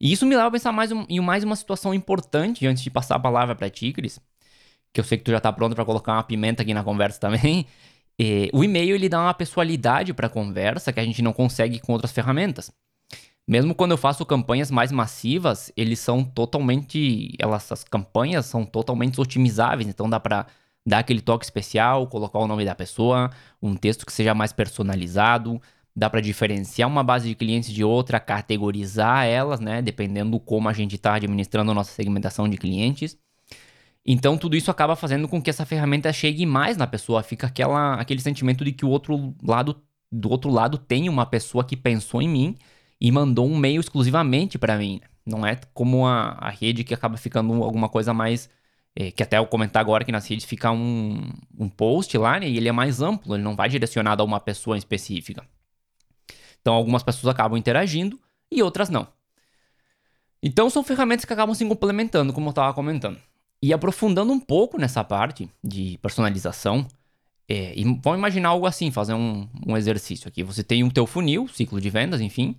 E 0.00 0.12
isso 0.12 0.26
me 0.26 0.36
leva 0.36 0.48
a 0.48 0.50
pensar 0.50 0.72
mais 0.72 0.92
um, 0.92 1.04
em 1.08 1.20
mais 1.20 1.42
uma 1.42 1.56
situação 1.56 1.94
importante 1.94 2.66
antes 2.66 2.82
de 2.82 2.90
passar 2.90 3.16
a 3.16 3.20
palavra 3.20 3.54
para 3.54 3.70
Tigres, 3.70 4.20
que 4.92 5.00
eu 5.00 5.04
sei 5.04 5.18
que 5.18 5.24
tu 5.24 5.30
já 5.30 5.40
tá 5.40 5.52
pronto 5.52 5.74
para 5.74 5.84
colocar 5.84 6.12
uma 6.12 6.22
pimenta 6.22 6.62
aqui 6.62 6.74
na 6.74 6.84
conversa 6.84 7.20
também. 7.20 7.66
E, 8.18 8.48
o 8.54 8.64
e-mail 8.64 8.94
ele 8.94 9.10
dá 9.10 9.20
uma 9.20 9.34
pessoalidade 9.34 10.14
para 10.14 10.26
a 10.26 10.30
conversa 10.30 10.90
que 10.90 10.98
a 10.98 11.04
gente 11.04 11.20
não 11.20 11.34
consegue 11.34 11.78
com 11.78 11.92
outras 11.92 12.12
ferramentas. 12.12 12.72
Mesmo 13.46 13.74
quando 13.74 13.90
eu 13.90 13.98
faço 13.98 14.24
campanhas 14.24 14.70
mais 14.70 14.90
massivas, 14.90 15.70
eles 15.76 16.00
são 16.00 16.24
totalmente, 16.24 17.36
elas, 17.38 17.70
as 17.70 17.84
campanhas 17.84 18.46
são 18.46 18.64
totalmente 18.64 19.20
otimizáveis, 19.20 19.86
então 19.86 20.08
dá 20.08 20.18
para 20.18 20.46
dar 20.86 21.00
aquele 21.00 21.20
toque 21.20 21.44
especial, 21.44 22.06
colocar 22.06 22.38
o 22.38 22.46
nome 22.46 22.64
da 22.64 22.74
pessoa, 22.74 23.30
um 23.60 23.76
texto 23.76 24.06
que 24.06 24.12
seja 24.12 24.34
mais 24.34 24.52
personalizado, 24.52 25.60
dá 25.96 26.10
para 26.10 26.20
diferenciar 26.20 26.88
uma 26.88 27.02
base 27.02 27.28
de 27.28 27.34
clientes 27.34 27.72
de 27.72 27.82
outra, 27.82 28.20
categorizar 28.20 29.24
elas, 29.26 29.60
né, 29.60 29.80
dependendo 29.80 30.38
como 30.38 30.68
a 30.68 30.72
gente 30.74 30.96
está 30.96 31.14
administrando 31.14 31.70
a 31.70 31.74
nossa 31.74 31.92
segmentação 31.92 32.46
de 32.48 32.58
clientes. 32.58 33.16
Então 34.04 34.36
tudo 34.36 34.56
isso 34.56 34.70
acaba 34.70 34.94
fazendo 34.94 35.26
com 35.26 35.40
que 35.42 35.50
essa 35.50 35.64
ferramenta 35.64 36.12
chegue 36.12 36.44
mais 36.46 36.76
na 36.76 36.86
pessoa, 36.86 37.22
fica 37.22 37.46
aquela, 37.46 37.94
aquele 37.94 38.20
sentimento 38.20 38.64
de 38.64 38.72
que 38.72 38.84
o 38.84 38.90
outro 38.90 39.34
lado 39.42 39.82
do 40.12 40.30
outro 40.30 40.50
lado 40.50 40.78
tem 40.78 41.08
uma 41.08 41.26
pessoa 41.26 41.64
que 41.64 41.76
pensou 41.76 42.22
em 42.22 42.28
mim 42.28 42.56
e 43.00 43.10
mandou 43.10 43.46
um 43.46 43.56
e-mail 43.56 43.80
exclusivamente 43.80 44.58
para 44.58 44.78
mim. 44.78 45.00
Não 45.26 45.44
é 45.46 45.56
como 45.74 46.06
a, 46.06 46.36
a 46.38 46.50
rede 46.50 46.84
que 46.84 46.94
acaba 46.94 47.16
ficando 47.16 47.52
alguma 47.62 47.88
coisa 47.88 48.14
mais 48.14 48.48
é, 48.94 49.10
que 49.10 49.22
até 49.22 49.38
eu 49.38 49.46
comentar 49.46 49.80
agora 49.80 50.04
que 50.04 50.12
nas 50.12 50.26
redes 50.28 50.46
fica 50.46 50.70
um, 50.70 51.30
um 51.58 51.68
post 51.68 52.16
lá, 52.16 52.40
né, 52.40 52.48
e 52.48 52.56
ele 52.56 52.68
é 52.68 52.72
mais 52.72 53.02
amplo, 53.02 53.34
ele 53.34 53.42
não 53.42 53.56
vai 53.56 53.68
direcionado 53.68 54.22
a 54.22 54.26
uma 54.26 54.40
pessoa 54.40 54.78
específica. 54.78 55.44
Então 56.66 56.74
algumas 56.74 57.04
pessoas 57.04 57.32
acabam 57.32 57.56
interagindo 57.56 58.18
e 58.50 58.60
outras 58.60 58.90
não. 58.90 59.06
Então 60.42 60.68
são 60.68 60.82
ferramentas 60.82 61.24
que 61.24 61.32
acabam 61.32 61.54
se 61.54 61.64
complementando, 61.64 62.32
como 62.32 62.48
eu 62.48 62.50
estava 62.50 62.74
comentando. 62.74 63.20
E 63.62 63.72
aprofundando 63.72 64.32
um 64.32 64.40
pouco 64.40 64.76
nessa 64.76 65.04
parte 65.04 65.48
de 65.62 65.96
personalização, 66.02 66.84
é, 67.48 67.72
e 67.78 67.84
vamos 67.84 68.18
imaginar 68.18 68.48
algo 68.48 68.66
assim, 68.66 68.90
fazer 68.90 69.14
um, 69.14 69.48
um 69.64 69.76
exercício 69.76 70.26
aqui. 70.26 70.42
Você 70.42 70.64
tem 70.64 70.82
o 70.82 70.90
teu 70.90 71.06
funil, 71.06 71.46
ciclo 71.46 71.80
de 71.80 71.88
vendas, 71.88 72.20
enfim, 72.20 72.56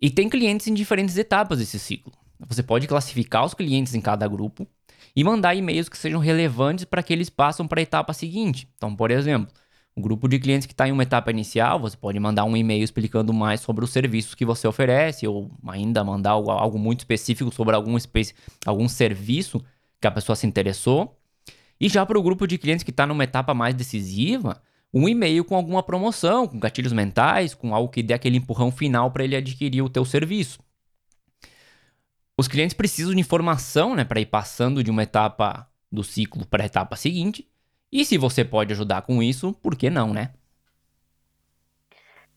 e 0.00 0.08
tem 0.08 0.28
clientes 0.28 0.68
em 0.68 0.74
diferentes 0.74 1.16
etapas 1.16 1.58
desse 1.58 1.80
ciclo. 1.80 2.12
Você 2.46 2.62
pode 2.62 2.86
classificar 2.86 3.44
os 3.44 3.54
clientes 3.54 3.92
em 3.92 4.00
cada 4.00 4.28
grupo 4.28 4.68
e 5.16 5.24
mandar 5.24 5.56
e-mails 5.56 5.88
que 5.88 5.98
sejam 5.98 6.20
relevantes 6.20 6.84
para 6.84 7.02
que 7.02 7.12
eles 7.12 7.28
passem 7.28 7.66
para 7.66 7.80
a 7.80 7.82
etapa 7.82 8.12
seguinte. 8.12 8.68
Então, 8.76 8.94
por 8.94 9.10
exemplo, 9.10 9.52
um 9.96 10.00
grupo 10.00 10.26
de 10.26 10.38
clientes 10.38 10.66
que 10.66 10.72
está 10.72 10.88
em 10.88 10.92
uma 10.92 11.02
etapa 11.02 11.30
inicial, 11.30 11.78
você 11.78 11.96
pode 11.96 12.18
mandar 12.18 12.44
um 12.44 12.56
e-mail 12.56 12.82
explicando 12.82 13.32
mais 13.32 13.60
sobre 13.60 13.84
os 13.84 13.90
serviços 13.90 14.34
que 14.34 14.44
você 14.44 14.66
oferece, 14.66 15.26
ou 15.26 15.50
ainda 15.66 16.02
mandar 16.02 16.30
algo, 16.30 16.50
algo 16.50 16.78
muito 16.78 17.00
específico 17.00 17.52
sobre 17.54 17.74
algum, 17.74 17.96
algum 18.64 18.88
serviço 18.88 19.62
que 20.00 20.06
a 20.06 20.10
pessoa 20.10 20.34
se 20.34 20.46
interessou. 20.46 21.18
E 21.78 21.88
já 21.88 22.06
para 22.06 22.18
o 22.18 22.22
grupo 22.22 22.46
de 22.46 22.56
clientes 22.56 22.82
que 22.82 22.90
está 22.90 23.06
numa 23.06 23.24
etapa 23.24 23.52
mais 23.52 23.74
decisiva, 23.74 24.62
um 24.94 25.08
e-mail 25.08 25.44
com 25.44 25.56
alguma 25.56 25.82
promoção, 25.82 26.46
com 26.46 26.58
gatilhos 26.58 26.92
mentais, 26.92 27.54
com 27.54 27.74
algo 27.74 27.90
que 27.90 28.02
dê 28.02 28.14
aquele 28.14 28.38
empurrão 28.38 28.70
final 28.70 29.10
para 29.10 29.24
ele 29.24 29.36
adquirir 29.36 29.82
o 29.82 29.88
teu 29.88 30.04
serviço. 30.04 30.60
Os 32.36 32.48
clientes 32.48 32.74
precisam 32.74 33.14
de 33.14 33.20
informação 33.20 33.94
né, 33.94 34.04
para 34.04 34.20
ir 34.20 34.26
passando 34.26 34.82
de 34.82 34.90
uma 34.90 35.02
etapa 35.02 35.68
do 35.90 36.02
ciclo 36.02 36.46
para 36.46 36.62
a 36.62 36.66
etapa 36.66 36.96
seguinte. 36.96 37.46
E 37.92 38.04
se 38.04 38.18
você 38.18 38.44
pode 38.44 38.72
ajudar 38.72 39.02
com 39.02 39.22
isso, 39.22 39.52
por 39.52 39.76
que 39.76 39.88
não, 39.88 40.12
né? 40.12 40.34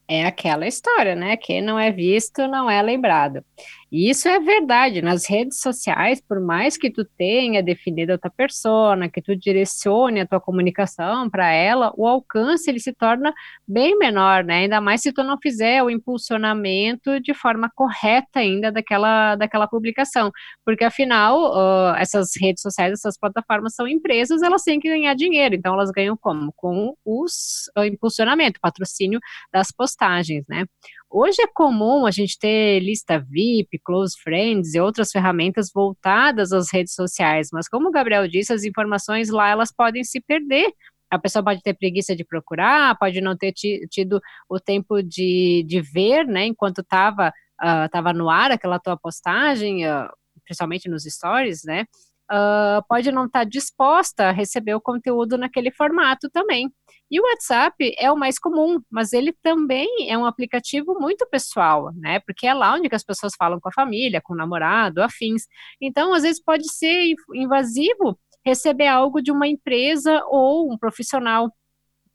É 0.08 0.26
aquela 0.26 0.68
história, 0.68 1.16
né? 1.16 1.36
Quem 1.36 1.62
não 1.62 1.80
é 1.80 1.92
visto 1.92 2.48
não 2.48 2.70
é 2.70 2.82
lembrado. 2.82 3.44
E 3.92 4.10
isso 4.10 4.28
é 4.28 4.40
verdade. 4.40 5.02
Nas 5.02 5.30
redes 5.30 5.60
sociais, 5.62 6.20
por 6.20 6.40
mais 6.40 6.76
que 6.78 6.90
tu 6.92 7.06
tenha 7.06 7.62
definido 7.62 8.14
a 8.14 8.18
tua 8.18 8.32
persona, 8.32 9.10
que 9.10 9.22
tu 9.22 9.36
direcione 9.36 10.20
a 10.22 10.28
tua 10.28 10.42
comunicação 10.42 11.30
para 11.30 11.52
ela, 11.52 11.94
o 11.96 12.08
alcance 12.08 12.70
ele 12.70 12.80
se 12.80 12.92
torna 12.94 13.34
bem 13.68 13.98
menor, 13.98 14.44
né? 14.44 14.62
Ainda 14.62 14.82
mais 14.82 15.02
se 15.02 15.14
tu 15.14 15.24
não 15.24 15.38
fizer 15.42 15.84
o 15.84 15.90
impulsionamento 15.90 17.20
de 17.22 17.34
forma 17.34 17.70
correta 17.76 18.40
ainda 18.40 18.72
daquela, 18.72 19.36
daquela 19.36 19.68
publicação. 19.68 20.32
Porque 20.66 20.84
afinal, 20.84 21.54
uh, 21.54 21.96
essas 21.98 22.32
redes 22.42 22.62
sociais, 22.62 22.92
essas 22.94 23.18
plataformas 23.18 23.76
são 23.76 23.88
empresas, 23.88 24.42
elas 24.42 24.64
têm 24.64 24.80
que 24.80 24.90
ganhar 24.90 25.14
dinheiro. 25.16 25.56
Então 25.56 25.74
elas 25.76 25.92
ganham 25.92 26.18
como? 26.18 26.52
Com 26.56 26.96
os, 27.06 27.70
o 27.78 27.84
impulsionamento, 27.84 28.60
patrocínio 28.60 29.20
das 29.54 29.72
postagens, 29.72 30.44
né? 30.50 30.66
Hoje 31.10 31.42
é 31.42 31.48
comum 31.48 32.06
a 32.06 32.12
gente 32.12 32.38
ter 32.38 32.80
lista 32.80 33.20
VIP, 33.20 33.80
close 33.84 34.16
friends 34.22 34.74
e 34.74 34.80
outras 34.80 35.12
ferramentas 35.12 35.72
voltadas 35.74 36.52
às 36.52 36.72
redes 36.74 36.94
sociais, 36.94 37.50
mas 37.54 37.70
como 37.70 37.88
o 37.90 37.92
Gabriel 37.92 38.28
disse, 38.28 38.52
as 38.52 38.64
informações 38.64 39.30
lá 39.30 39.50
elas 39.50 39.72
podem 39.72 40.04
se 40.04 40.20
perder. 40.20 40.72
A 41.10 41.20
pessoa 41.20 41.44
pode 41.44 41.62
ter 41.62 41.74
preguiça 41.76 42.16
de 42.16 42.26
procurar, 42.26 42.98
pode 42.98 43.22
não 43.22 43.38
ter 43.38 43.54
tido 43.54 44.20
o 44.50 44.60
tempo 44.60 45.02
de, 45.02 45.64
de 45.68 45.80
ver, 45.82 46.26
né, 46.26 46.48
enquanto 46.48 46.82
estava 46.82 47.30
uh, 47.62 47.90
tava 47.92 48.12
no 48.12 48.30
ar 48.30 48.52
aquela 48.52 48.80
tua 48.80 48.98
postagem, 48.98 49.88
uh, 49.88 50.10
principalmente 50.44 50.90
nos 50.90 51.04
stories, 51.04 51.64
né, 51.64 51.86
uh, 52.32 52.84
pode 52.90 53.12
não 53.12 53.26
estar 53.26 53.40
tá 53.40 53.46
disposta 53.46 54.30
a 54.30 54.32
receber 54.32 54.74
o 54.74 54.82
conteúdo 54.82 55.38
naquele 55.38 55.72
formato 55.72 56.30
também. 56.30 56.70
E 57.10 57.20
o 57.20 57.24
WhatsApp 57.24 57.76
é 58.00 58.12
o 58.12 58.18
mais 58.18 58.40
comum, 58.40 58.80
mas 58.90 59.14
ele 59.14 59.32
também 59.44 59.88
é 60.10 60.18
um 60.18 60.26
aplicativo 60.26 60.98
muito 61.00 61.28
pessoal, 61.30 61.92
né? 61.96 62.20
Porque 62.22 62.48
é 62.48 62.54
lá 62.54 62.74
onde 62.74 62.90
as 62.92 63.04
pessoas 63.04 63.34
falam 63.38 63.60
com 63.60 63.70
a 63.70 63.74
família, 63.74 64.22
com 64.24 64.34
o 64.34 64.38
namorado, 64.38 65.02
afins. 65.04 65.44
Então, 65.80 66.14
às 66.14 66.24
vezes 66.24 66.42
pode 66.44 66.72
ser 66.74 67.14
invasivo 67.34 68.18
receber 68.46 68.88
algo 68.88 69.22
de 69.22 69.32
uma 69.32 69.48
empresa 69.48 70.24
ou 70.28 70.72
um 70.72 70.78
profissional 70.78 71.52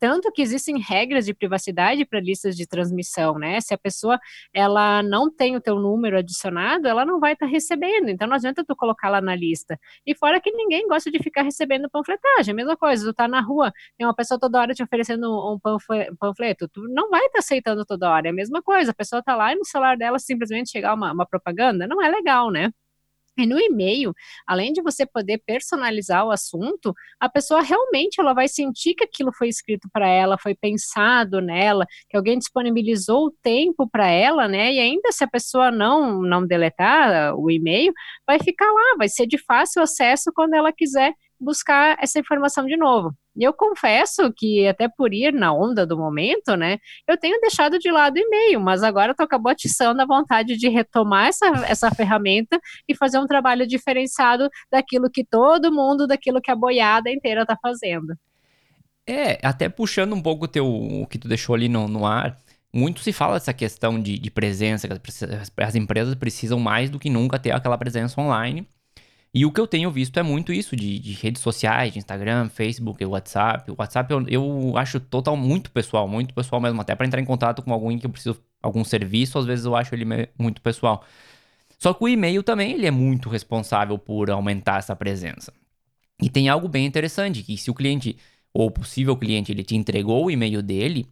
tanto 0.00 0.32
que 0.32 0.40
existem 0.40 0.78
regras 0.80 1.26
de 1.26 1.34
privacidade 1.34 2.06
para 2.06 2.18
listas 2.20 2.56
de 2.56 2.66
transmissão, 2.66 3.38
né? 3.38 3.60
Se 3.60 3.74
a 3.74 3.78
pessoa 3.78 4.18
ela 4.52 5.02
não 5.02 5.30
tem 5.30 5.56
o 5.56 5.60
teu 5.60 5.78
número 5.78 6.18
adicionado, 6.18 6.88
ela 6.88 7.04
não 7.04 7.20
vai 7.20 7.34
estar 7.34 7.46
tá 7.46 7.52
recebendo. 7.52 8.08
Então 8.08 8.26
não 8.26 8.36
adianta 8.36 8.64
tu 8.64 8.74
colocar 8.74 9.10
lá 9.10 9.20
na 9.20 9.36
lista. 9.36 9.78
E 10.06 10.14
fora 10.16 10.40
que 10.40 10.50
ninguém 10.50 10.88
gosta 10.88 11.10
de 11.10 11.18
ficar 11.22 11.42
recebendo 11.42 11.90
panfletagem. 11.90 12.54
Mesma 12.54 12.76
coisa, 12.76 13.04
tu 13.04 13.14
tá 13.14 13.28
na 13.28 13.40
rua, 13.42 13.72
tem 13.98 14.06
uma 14.06 14.14
pessoa 14.14 14.40
toda 14.40 14.58
hora 14.58 14.74
te 14.74 14.82
oferecendo 14.82 15.28
um 15.54 15.58
panfleto, 16.18 16.68
tu 16.68 16.82
não 16.88 17.10
vai 17.10 17.20
estar 17.26 17.32
tá 17.34 17.38
aceitando 17.40 17.84
toda 17.84 18.10
hora. 18.10 18.28
É 18.28 18.30
a 18.30 18.32
mesma 18.32 18.62
coisa, 18.62 18.92
a 18.92 18.94
pessoa 18.94 19.22
tá 19.22 19.36
lá 19.36 19.52
e 19.52 19.56
no 19.56 19.64
celular 19.66 19.96
dela 19.98 20.18
simplesmente 20.18 20.70
chegar 20.70 20.94
uma, 20.94 21.12
uma 21.12 21.26
propaganda, 21.26 21.86
não 21.86 22.02
é 22.02 22.08
legal, 22.08 22.50
né? 22.50 22.70
E 23.40 23.46
no 23.46 23.58
e-mail, 23.58 24.12
além 24.46 24.72
de 24.72 24.82
você 24.82 25.06
poder 25.06 25.42
personalizar 25.46 26.26
o 26.26 26.30
assunto, 26.30 26.94
a 27.18 27.28
pessoa 27.28 27.62
realmente 27.62 28.20
ela 28.20 28.32
vai 28.32 28.48
sentir 28.48 28.94
que 28.94 29.04
aquilo 29.04 29.32
foi 29.32 29.48
escrito 29.48 29.88
para 29.92 30.08
ela, 30.08 30.38
foi 30.38 30.54
pensado 30.54 31.40
nela, 31.40 31.86
que 32.08 32.16
alguém 32.16 32.38
disponibilizou 32.38 33.26
o 33.26 33.30
tempo 33.42 33.88
para 33.88 34.08
ela, 34.08 34.48
né? 34.48 34.72
E 34.72 34.78
ainda 34.78 35.12
se 35.12 35.24
a 35.24 35.28
pessoa 35.28 35.70
não 35.70 36.20
não 36.22 36.46
deletar 36.46 37.34
o 37.36 37.50
e-mail, 37.50 37.92
vai 38.26 38.38
ficar 38.38 38.66
lá, 38.66 38.96
vai 38.98 39.08
ser 39.08 39.26
de 39.26 39.38
fácil 39.38 39.82
acesso 39.82 40.30
quando 40.34 40.54
ela 40.54 40.72
quiser 40.72 41.12
buscar 41.40 41.96
essa 42.00 42.18
informação 42.18 42.66
de 42.66 42.76
novo. 42.76 43.14
E 43.36 43.44
eu 43.44 43.52
confesso 43.52 44.32
que, 44.36 44.66
até 44.66 44.88
por 44.88 45.14
ir 45.14 45.32
na 45.32 45.52
onda 45.52 45.86
do 45.86 45.96
momento, 45.96 46.56
né, 46.56 46.78
eu 47.08 47.16
tenho 47.16 47.40
deixado 47.40 47.78
de 47.78 47.90
lado 47.90 48.16
o 48.16 48.18
e-mail, 48.18 48.60
mas 48.60 48.82
agora 48.82 49.12
estou 49.12 49.24
acabou 49.24 49.50
atiçando 49.50 50.02
a 50.02 50.06
vontade 50.06 50.56
de 50.56 50.68
retomar 50.68 51.28
essa, 51.28 51.46
essa 51.66 51.90
ferramenta 51.90 52.60
e 52.88 52.94
fazer 52.94 53.18
um 53.18 53.26
trabalho 53.26 53.66
diferenciado 53.66 54.48
daquilo 54.70 55.10
que 55.10 55.24
todo 55.24 55.72
mundo, 55.72 56.06
daquilo 56.06 56.40
que 56.40 56.50
a 56.50 56.56
boiada 56.56 57.10
inteira 57.10 57.42
está 57.42 57.56
fazendo. 57.56 58.14
É, 59.06 59.38
até 59.42 59.68
puxando 59.68 60.12
um 60.12 60.22
pouco 60.22 60.46
teu, 60.46 60.66
o 60.66 61.06
que 61.06 61.18
tu 61.18 61.26
deixou 61.26 61.54
ali 61.54 61.68
no, 61.68 61.88
no 61.88 62.04
ar, 62.04 62.38
muito 62.72 63.00
se 63.00 63.12
fala 63.12 63.34
dessa 63.34 63.52
questão 63.52 64.00
de, 64.00 64.18
de 64.18 64.30
presença, 64.30 64.86
que 64.86 64.94
as, 64.94 65.50
as 65.56 65.74
empresas 65.74 66.14
precisam 66.14 66.60
mais 66.60 66.90
do 66.90 66.98
que 66.98 67.10
nunca 67.10 67.38
ter 67.38 67.50
aquela 67.50 67.78
presença 67.78 68.20
online. 68.20 68.66
E 69.32 69.46
o 69.46 69.52
que 69.52 69.60
eu 69.60 69.66
tenho 69.66 69.90
visto 69.92 70.18
é 70.18 70.22
muito 70.22 70.52
isso 70.52 70.74
de, 70.74 70.98
de 70.98 71.12
redes 71.12 71.40
sociais, 71.40 71.92
de 71.92 71.98
Instagram, 71.98 72.48
Facebook, 72.48 73.04
WhatsApp. 73.04 73.70
O 73.70 73.76
WhatsApp 73.78 74.12
eu, 74.12 74.26
eu 74.28 74.76
acho 74.76 74.98
total 74.98 75.36
muito 75.36 75.70
pessoal, 75.70 76.08
muito 76.08 76.34
pessoal 76.34 76.60
mesmo. 76.60 76.80
Até 76.80 76.96
para 76.96 77.06
entrar 77.06 77.20
em 77.20 77.24
contato 77.24 77.62
com 77.62 77.72
alguém 77.72 77.98
que 77.98 78.06
eu 78.06 78.10
preciso 78.10 78.40
algum 78.60 78.82
serviço, 78.84 79.38
às 79.38 79.46
vezes 79.46 79.64
eu 79.64 79.76
acho 79.76 79.94
ele 79.94 80.04
muito 80.36 80.60
pessoal. 80.60 81.04
Só 81.78 81.94
que 81.94 82.04
o 82.04 82.08
e-mail 82.08 82.42
também 82.42 82.72
ele 82.72 82.86
é 82.86 82.90
muito 82.90 83.28
responsável 83.28 83.96
por 83.98 84.30
aumentar 84.30 84.78
essa 84.78 84.96
presença. 84.96 85.52
E 86.20 86.28
tem 86.28 86.48
algo 86.48 86.68
bem 86.68 86.84
interessante, 86.84 87.42
que 87.42 87.56
se 87.56 87.70
o 87.70 87.74
cliente, 87.74 88.16
ou 88.52 88.66
o 88.66 88.70
possível 88.70 89.16
cliente, 89.16 89.52
ele 89.52 89.64
te 89.64 89.76
entregou 89.76 90.26
o 90.26 90.30
e-mail 90.30 90.62
dele 90.62 91.06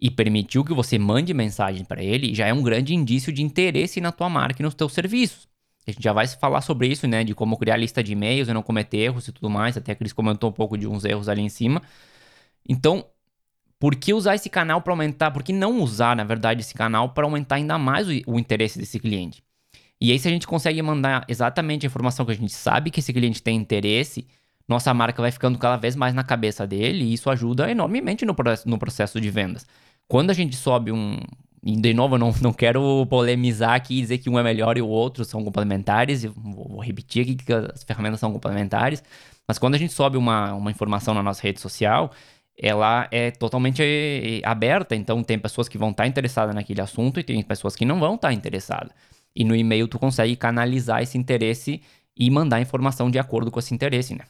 e 0.00 0.10
permitiu 0.10 0.64
que 0.64 0.72
você 0.74 0.98
mande 0.98 1.34
mensagem 1.34 1.84
para 1.84 2.02
ele, 2.02 2.34
já 2.34 2.46
é 2.46 2.54
um 2.54 2.62
grande 2.62 2.94
indício 2.94 3.32
de 3.32 3.42
interesse 3.42 4.00
na 4.00 4.10
tua 4.10 4.30
marca 4.30 4.62
e 4.62 4.64
nos 4.64 4.74
teus 4.74 4.92
serviços. 4.92 5.49
A 5.86 5.90
gente 5.90 6.02
já 6.02 6.12
vai 6.12 6.26
falar 6.26 6.60
sobre 6.60 6.88
isso, 6.88 7.06
né? 7.06 7.24
De 7.24 7.34
como 7.34 7.56
criar 7.56 7.76
lista 7.76 8.02
de 8.02 8.12
e-mails 8.12 8.48
e 8.48 8.52
não 8.52 8.62
cometer 8.62 8.98
erros 8.98 9.28
e 9.28 9.32
tudo 9.32 9.48
mais. 9.48 9.76
Até 9.76 9.92
a 9.92 9.94
Cris 9.94 10.12
comentou 10.12 10.50
um 10.50 10.52
pouco 10.52 10.76
de 10.76 10.86
uns 10.86 11.04
erros 11.04 11.28
ali 11.28 11.42
em 11.42 11.48
cima. 11.48 11.82
Então, 12.68 13.04
por 13.78 13.96
que 13.96 14.12
usar 14.12 14.34
esse 14.34 14.50
canal 14.50 14.82
para 14.82 14.92
aumentar? 14.92 15.30
Por 15.30 15.42
que 15.42 15.52
não 15.52 15.80
usar, 15.80 16.14
na 16.14 16.24
verdade, 16.24 16.60
esse 16.60 16.74
canal 16.74 17.08
para 17.10 17.24
aumentar 17.24 17.56
ainda 17.56 17.78
mais 17.78 18.08
o, 18.08 18.12
o, 18.26 18.38
interesse 18.38 18.78
desse 18.78 19.00
cliente? 19.00 19.42
E 20.00 20.12
aí, 20.12 20.18
se 20.18 20.28
a 20.28 20.30
gente 20.30 20.46
consegue 20.46 20.80
mandar 20.82 21.24
exatamente 21.28 21.86
a 21.86 21.88
informação 21.88 22.26
que 22.26 22.32
a 22.32 22.36
gente 22.36 22.52
sabe 22.52 22.90
que 22.90 23.00
esse 23.00 23.12
cliente 23.12 23.42
tem 23.42 23.56
interesse, 23.56 24.26
nossa 24.68 24.92
marca 24.94 25.20
vai 25.20 25.32
ficando 25.32 25.58
cada 25.58 25.76
vez 25.76 25.96
mais 25.96 26.14
na 26.14 26.22
cabeça 26.22 26.66
dele 26.66 27.04
e 27.04 27.12
isso 27.14 27.30
ajuda 27.30 27.70
enormemente 27.70 28.24
no, 28.24 28.36
no 28.66 28.78
processo 28.78 29.20
de 29.20 29.30
vendas. 29.30 29.66
Quando 30.06 30.30
a 30.30 30.34
gente 30.34 30.56
sobe 30.56 30.92
um, 30.92 31.18
de 31.62 31.92
novo, 31.92 32.16
não, 32.16 32.32
não 32.40 32.52
quero 32.52 33.06
polemizar 33.06 33.74
aqui 33.74 33.98
e 33.98 34.00
dizer 34.00 34.18
que 34.18 34.30
um 34.30 34.38
é 34.38 34.42
melhor 34.42 34.78
e 34.78 34.82
o 34.82 34.88
outro 34.88 35.24
são 35.24 35.44
complementares. 35.44 36.24
Vou, 36.24 36.80
repetir 36.80 37.22
aqui 37.22 37.34
que 37.36 37.52
as 37.52 37.82
ferramentas 37.82 38.18
são 38.20 38.32
complementares. 38.32 39.02
Mas 39.46 39.58
quando 39.58 39.74
a 39.74 39.78
gente 39.78 39.92
sobe 39.92 40.16
uma, 40.16 40.54
uma 40.54 40.70
informação 40.70 41.12
na 41.12 41.22
nossa 41.22 41.42
rede 41.42 41.60
social, 41.60 42.12
ela 42.56 43.08
é 43.10 43.30
totalmente 43.30 43.82
eh, 43.82 44.40
aberta. 44.44 44.96
Então, 44.96 45.22
tem 45.22 45.38
pessoas 45.38 45.68
que 45.68 45.76
vão 45.76 45.90
estar 45.90 46.06
interessadas 46.06 46.54
naquele 46.54 46.80
assunto 46.80 47.20
e 47.20 47.22
tem 47.22 47.42
pessoas 47.42 47.76
que 47.76 47.84
não 47.84 48.00
vão 48.00 48.14
estar 48.14 48.32
interessadas. 48.32 48.92
E 49.34 49.44
no 49.44 49.54
e-mail, 49.54 49.86
tu 49.88 49.98
consegue 49.98 50.36
canalizar 50.36 51.02
esse 51.02 51.18
interesse 51.18 51.82
e 52.16 52.30
mandar 52.30 52.60
informação 52.60 53.10
de 53.10 53.18
acordo 53.18 53.50
com 53.50 53.58
esse 53.58 53.74
interesse, 53.74 54.14
né? 54.14 54.24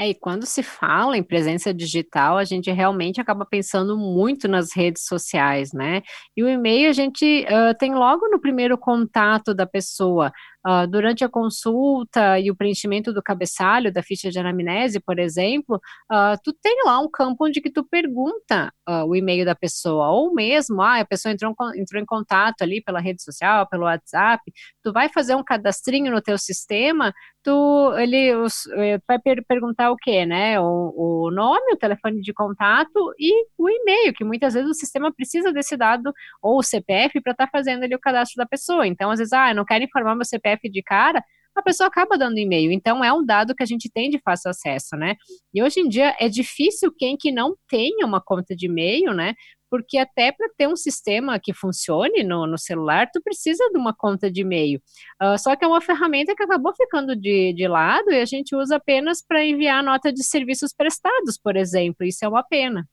É, 0.00 0.08
e 0.08 0.14
quando 0.14 0.46
se 0.46 0.62
fala 0.62 1.14
em 1.18 1.22
presença 1.22 1.74
digital, 1.74 2.38
a 2.38 2.44
gente 2.44 2.70
realmente 2.70 3.20
acaba 3.20 3.44
pensando 3.44 3.98
muito 3.98 4.48
nas 4.48 4.74
redes 4.74 5.04
sociais, 5.04 5.74
né? 5.74 6.00
E 6.34 6.42
o 6.42 6.48
e-mail 6.48 6.88
a 6.88 6.92
gente 6.94 7.44
uh, 7.44 7.76
tem 7.78 7.94
logo 7.94 8.26
no 8.30 8.40
primeiro 8.40 8.78
contato 8.78 9.52
da 9.52 9.66
pessoa. 9.66 10.32
Uh, 10.66 10.86
durante 10.86 11.24
a 11.24 11.28
consulta 11.28 12.38
e 12.38 12.50
o 12.50 12.56
preenchimento 12.56 13.14
do 13.14 13.22
cabeçalho 13.22 13.90
da 13.90 14.02
ficha 14.02 14.30
de 14.30 14.38
anamnese, 14.38 15.00
por 15.00 15.18
exemplo, 15.18 15.76
uh, 16.12 16.38
tu 16.44 16.52
tem 16.52 16.84
lá 16.84 17.00
um 17.00 17.10
campo 17.10 17.46
onde 17.46 17.60
que 17.62 17.70
tu 17.70 17.82
pergunta 17.82 18.72
uh, 18.86 19.04
o 19.06 19.16
e-mail 19.16 19.44
da 19.44 19.54
pessoa, 19.54 20.10
ou 20.10 20.34
mesmo, 20.34 20.82
ah, 20.82 21.00
a 21.00 21.04
pessoa 21.04 21.32
entrou, 21.32 21.54
entrou 21.74 22.02
em 22.02 22.04
contato 22.04 22.62
ali 22.62 22.82
pela 22.82 23.00
rede 23.00 23.22
social, 23.22 23.66
pelo 23.68 23.84
WhatsApp, 23.84 24.42
tu 24.82 24.92
vai 24.92 25.08
fazer 25.08 25.34
um 25.34 25.44
cadastrinho 25.44 26.12
no 26.12 26.20
teu 26.20 26.36
sistema, 26.36 27.12
tu, 27.42 27.94
ele 27.96 28.34
os, 28.36 28.66
eh, 28.76 28.98
vai 29.08 29.18
per 29.18 29.44
perguntar 29.46 29.90
o 29.90 29.96
quê, 29.96 30.26
né, 30.26 30.60
o, 30.60 31.26
o 31.26 31.30
nome, 31.30 31.72
o 31.72 31.76
telefone 31.76 32.20
de 32.20 32.32
contato 32.32 33.14
e 33.18 33.46
o 33.56 33.68
e-mail, 33.68 34.12
que 34.12 34.24
muitas 34.24 34.54
vezes 34.54 34.70
o 34.70 34.74
sistema 34.74 35.12
precisa 35.12 35.52
desse 35.52 35.76
dado, 35.76 36.12
ou 36.42 36.58
o 36.58 36.62
CPF, 36.62 37.20
para 37.22 37.32
estar 37.32 37.46
tá 37.46 37.50
fazendo 37.50 37.84
ali 37.84 37.94
o 37.94 38.00
cadastro 38.00 38.36
da 38.36 38.46
pessoa, 38.46 38.86
então 38.86 39.10
às 39.10 39.18
vezes, 39.18 39.32
ah, 39.32 39.50
eu 39.50 39.54
não 39.54 39.64
quero 39.64 39.84
informar 39.84 40.14
meu 40.14 40.24
CPF 40.24 40.49
De 40.56 40.82
cara, 40.82 41.22
a 41.54 41.62
pessoa 41.62 41.88
acaba 41.88 42.16
dando 42.16 42.38
e-mail. 42.38 42.72
Então, 42.72 43.04
é 43.04 43.12
um 43.12 43.24
dado 43.24 43.54
que 43.54 43.62
a 43.62 43.66
gente 43.66 43.90
tem 43.90 44.10
de 44.10 44.18
fácil 44.18 44.50
acesso, 44.50 44.96
né? 44.96 45.16
E 45.52 45.62
hoje 45.62 45.80
em 45.80 45.88
dia 45.88 46.14
é 46.18 46.28
difícil 46.28 46.92
quem 46.96 47.16
que 47.16 47.30
não 47.30 47.56
tenha 47.68 48.06
uma 48.06 48.20
conta 48.20 48.54
de 48.54 48.66
e-mail, 48.66 49.12
né? 49.12 49.34
Porque 49.70 49.98
até 49.98 50.32
para 50.32 50.48
ter 50.56 50.66
um 50.66 50.74
sistema 50.74 51.38
que 51.38 51.54
funcione 51.54 52.24
no, 52.24 52.44
no, 52.44 52.58
celular, 52.58 53.08
tu 53.12 53.20
precisa 53.22 53.68
de 53.70 53.78
uma 53.78 53.94
conta 53.94 54.30
de 54.30 54.40
e-mail. 54.40 54.80
Uh, 55.22 55.38
só 55.38 55.54
que 55.54 55.64
é 55.64 55.68
uma 55.68 55.80
ferramenta 55.80 56.34
que 56.34 56.42
acabou 56.42 56.74
ficando 56.74 57.14
de, 57.14 57.52
de 57.52 57.68
lado 57.68 58.10
e 58.10 58.20
a 58.20 58.24
gente 58.24 58.54
usa 58.56 58.76
apenas 58.76 59.22
para 59.24 59.44
enviar 59.44 59.82
nota 59.84 60.12
de 60.12 60.24
serviços 60.24 60.72
prestados, 60.72 61.38
por 61.38 61.56
exemplo. 61.56 62.04
Isso 62.04 62.24
é 62.24 62.28
uma 62.28 62.42
pena. 62.42 62.88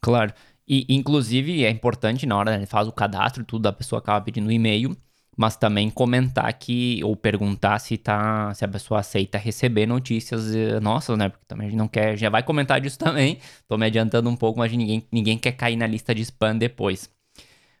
Claro. 0.00 0.32
E, 0.68 0.86
inclusive, 0.88 1.64
é 1.64 1.70
importante 1.70 2.26
na 2.26 2.36
hora 2.36 2.58
que 2.58 2.66
faz 2.66 2.86
o 2.86 2.92
cadastro 2.92 3.44
tudo, 3.44 3.66
a 3.66 3.72
pessoa 3.72 3.98
acaba 3.98 4.24
pedindo 4.24 4.52
e-mail 4.52 4.96
mas 5.36 5.56
também 5.56 5.90
comentar 5.90 6.52
que, 6.54 7.02
ou 7.04 7.16
perguntar 7.16 7.78
se 7.78 7.96
tá, 7.96 8.52
se 8.54 8.64
a 8.64 8.68
pessoa 8.68 9.00
aceita 9.00 9.36
receber 9.38 9.86
notícias 9.86 10.54
eh, 10.54 10.78
nossas, 10.80 11.18
né? 11.18 11.28
Porque 11.28 11.44
também 11.46 11.66
a 11.66 11.70
gente 11.70 11.78
não 11.78 11.88
quer, 11.88 12.16
já 12.16 12.30
vai 12.30 12.42
comentar 12.42 12.80
disso 12.80 12.98
também. 13.00 13.38
Tô 13.68 13.76
me 13.76 13.86
adiantando 13.86 14.28
um 14.30 14.36
pouco, 14.36 14.58
mas 14.60 14.72
ninguém, 14.72 15.06
ninguém 15.10 15.38
quer 15.38 15.52
cair 15.52 15.76
na 15.76 15.86
lista 15.86 16.14
de 16.14 16.22
spam 16.22 16.56
depois. 16.56 17.10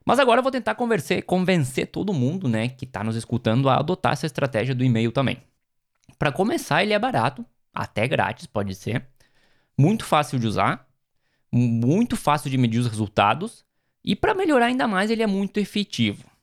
Mas 0.04 0.18
agora 0.18 0.40
eu 0.40 0.42
vou 0.42 0.52
tentar 0.52 0.74
convencer, 0.74 1.22
convencer 1.22 1.86
todo 1.86 2.12
mundo, 2.12 2.48
né, 2.48 2.68
que 2.68 2.84
tá 2.86 3.02
nos 3.02 3.16
escutando 3.16 3.68
a 3.68 3.76
adotar 3.78 4.12
essa 4.12 4.26
estratégia 4.26 4.74
do 4.74 4.84
e-mail 4.84 5.10
também. 5.10 5.38
Para 6.18 6.30
começar, 6.30 6.82
ele 6.82 6.92
é 6.92 6.98
barato, 6.98 7.44
até 7.72 8.06
grátis 8.06 8.46
pode 8.46 8.74
ser, 8.74 9.06
muito 9.78 10.04
fácil 10.04 10.38
de 10.38 10.46
usar, 10.46 10.86
muito 11.50 12.16
fácil 12.16 12.50
de 12.50 12.58
medir 12.58 12.80
os 12.80 12.86
resultados 12.86 13.64
e 14.04 14.14
para 14.14 14.34
melhorar 14.34 14.66
ainda 14.66 14.86
mais, 14.86 15.10
ele 15.10 15.22
é 15.22 15.26
muito 15.26 15.58
efetivo. 15.58 16.33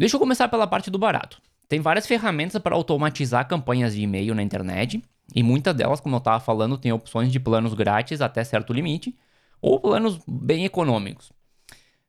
Deixa 0.00 0.16
eu 0.16 0.20
começar 0.20 0.48
pela 0.48 0.66
parte 0.66 0.90
do 0.90 0.98
barato. 0.98 1.42
Tem 1.68 1.78
várias 1.78 2.06
ferramentas 2.06 2.58
para 2.62 2.74
automatizar 2.74 3.46
campanhas 3.46 3.94
de 3.94 4.00
e-mail 4.00 4.34
na 4.34 4.42
internet, 4.42 5.04
e 5.36 5.42
muitas 5.42 5.74
delas, 5.74 6.00
como 6.00 6.14
eu 6.14 6.20
estava 6.20 6.40
falando, 6.40 6.78
tem 6.78 6.90
opções 6.90 7.30
de 7.30 7.38
planos 7.38 7.74
grátis 7.74 8.22
até 8.22 8.42
certo 8.42 8.72
limite, 8.72 9.14
ou 9.60 9.78
planos 9.78 10.18
bem 10.26 10.64
econômicos. 10.64 11.30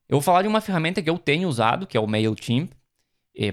Eu 0.08 0.16
vou 0.16 0.22
falar 0.22 0.44
de 0.44 0.48
uma 0.48 0.62
ferramenta 0.62 1.02
que 1.02 1.10
eu 1.10 1.18
tenho 1.18 1.50
usado, 1.50 1.86
que 1.86 1.98
é 1.98 2.00
o 2.00 2.08
MailChimp. 2.08 2.72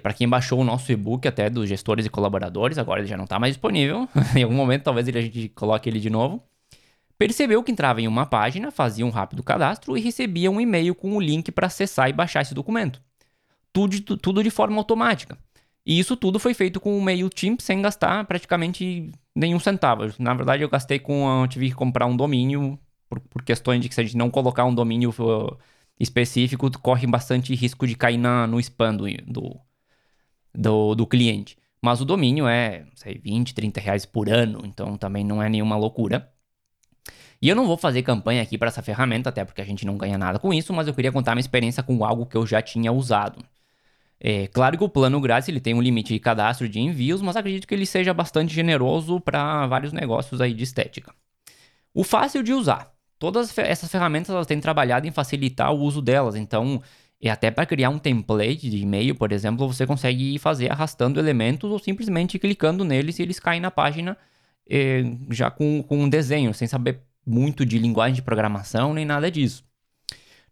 Para 0.04 0.12
quem 0.12 0.28
baixou 0.28 0.60
o 0.60 0.64
nosso 0.64 0.92
e-book 0.92 1.26
até 1.26 1.50
dos 1.50 1.68
gestores 1.68 2.06
e 2.06 2.08
colaboradores, 2.08 2.78
agora 2.78 3.00
ele 3.00 3.08
já 3.08 3.16
não 3.16 3.24
está 3.24 3.40
mais 3.40 3.54
disponível. 3.54 4.08
em 4.36 4.44
algum 4.44 4.54
momento 4.54 4.84
talvez 4.84 5.08
a 5.08 5.20
gente 5.20 5.48
coloque 5.48 5.88
ele 5.88 5.98
de 5.98 6.10
novo 6.10 6.40
percebeu 7.18 7.64
que 7.64 7.72
entrava 7.72 8.00
em 8.00 8.06
uma 8.06 8.24
página, 8.24 8.70
fazia 8.70 9.04
um 9.04 9.10
rápido 9.10 9.42
cadastro 9.42 9.98
e 9.98 10.00
recebia 10.00 10.48
um 10.48 10.60
e-mail 10.60 10.94
com 10.94 11.16
o 11.16 11.20
link 11.20 11.50
para 11.50 11.66
acessar 11.66 12.08
e 12.08 12.12
baixar 12.12 12.42
esse 12.42 12.54
documento. 12.54 13.02
Tudo, 13.86 14.16
tudo 14.16 14.42
de 14.42 14.50
forma 14.50 14.76
automática. 14.78 15.38
E 15.86 15.98
isso 15.98 16.16
tudo 16.16 16.38
foi 16.38 16.52
feito 16.52 16.80
com 16.80 16.98
o 16.98 17.00
MailChimp 17.00 17.60
sem 17.60 17.80
gastar 17.80 18.24
praticamente 18.24 19.10
nenhum 19.34 19.58
centavo. 19.58 20.12
Na 20.18 20.34
verdade, 20.34 20.62
eu 20.62 20.68
gastei 20.68 20.98
com. 20.98 21.42
Eu 21.42 21.48
tive 21.48 21.68
que 21.68 21.74
comprar 21.74 22.06
um 22.06 22.16
domínio, 22.16 22.78
por, 23.08 23.20
por 23.20 23.42
questões 23.42 23.80
de 23.80 23.88
que 23.88 23.94
se 23.94 24.00
a 24.00 24.04
gente 24.04 24.16
não 24.16 24.30
colocar 24.30 24.64
um 24.64 24.74
domínio 24.74 25.10
uh, 25.10 25.56
específico, 25.98 26.70
corre 26.80 27.06
bastante 27.06 27.54
risco 27.54 27.86
de 27.86 27.94
cair 27.94 28.18
na, 28.18 28.46
no 28.46 28.60
spam 28.60 28.96
do, 28.96 29.06
do, 29.26 29.60
do, 30.54 30.94
do 30.94 31.06
cliente. 31.06 31.56
Mas 31.80 32.00
o 32.00 32.04
domínio 32.04 32.46
é, 32.46 32.84
sei, 32.94 33.18
20, 33.18 33.54
30 33.54 33.80
reais 33.80 34.04
por 34.04 34.28
ano, 34.28 34.60
então 34.64 34.96
também 34.96 35.24
não 35.24 35.42
é 35.42 35.48
nenhuma 35.48 35.76
loucura. 35.76 36.30
E 37.40 37.48
eu 37.48 37.54
não 37.56 37.66
vou 37.66 37.76
fazer 37.76 38.02
campanha 38.02 38.42
aqui 38.42 38.58
para 38.58 38.68
essa 38.68 38.82
ferramenta, 38.82 39.30
até 39.30 39.44
porque 39.44 39.60
a 39.60 39.64
gente 39.64 39.86
não 39.86 39.96
ganha 39.96 40.18
nada 40.18 40.38
com 40.38 40.52
isso, 40.52 40.72
mas 40.74 40.88
eu 40.88 40.94
queria 40.94 41.12
contar 41.12 41.34
minha 41.34 41.40
experiência 41.40 41.82
com 41.82 42.04
algo 42.04 42.26
que 42.26 42.36
eu 42.36 42.44
já 42.46 42.60
tinha 42.60 42.92
usado. 42.92 43.42
É 44.20 44.48
claro 44.48 44.76
que 44.76 44.84
o 44.84 44.88
plano 44.88 45.20
grátis 45.20 45.48
ele 45.48 45.60
tem 45.60 45.74
um 45.74 45.82
limite 45.82 46.12
de 46.12 46.18
cadastro 46.18 46.68
de 46.68 46.80
envios, 46.80 47.22
mas 47.22 47.36
acredito 47.36 47.66
que 47.66 47.74
ele 47.74 47.86
seja 47.86 48.12
bastante 48.12 48.52
generoso 48.52 49.20
para 49.20 49.66
vários 49.66 49.92
negócios 49.92 50.40
aí 50.40 50.52
de 50.52 50.64
estética. 50.64 51.14
O 51.94 52.02
fácil 52.02 52.42
de 52.42 52.52
usar. 52.52 52.92
Todas 53.18 53.56
essas 53.58 53.90
ferramentas 53.90 54.30
elas 54.30 54.46
têm 54.46 54.60
trabalhado 54.60 55.06
em 55.06 55.10
facilitar 55.10 55.72
o 55.72 55.80
uso 55.80 56.02
delas, 56.02 56.36
então 56.36 56.82
e 57.20 57.28
até 57.28 57.50
para 57.50 57.66
criar 57.66 57.90
um 57.90 57.98
template 57.98 58.70
de 58.70 58.78
e-mail, 58.78 59.14
por 59.14 59.32
exemplo, 59.32 59.66
você 59.66 59.84
consegue 59.86 60.38
fazer 60.38 60.70
arrastando 60.70 61.18
elementos 61.18 61.70
ou 61.70 61.78
simplesmente 61.78 62.38
clicando 62.38 62.84
neles 62.84 63.18
e 63.18 63.22
eles 63.22 63.40
caem 63.40 63.60
na 63.60 63.72
página 63.72 64.16
eh, 64.68 65.02
já 65.30 65.50
com, 65.50 65.82
com 65.82 65.98
um 65.98 66.08
desenho, 66.08 66.54
sem 66.54 66.68
saber 66.68 67.00
muito 67.26 67.66
de 67.66 67.78
linguagem 67.78 68.14
de 68.14 68.22
programação 68.22 68.94
nem 68.94 69.04
nada 69.04 69.30
disso. 69.30 69.67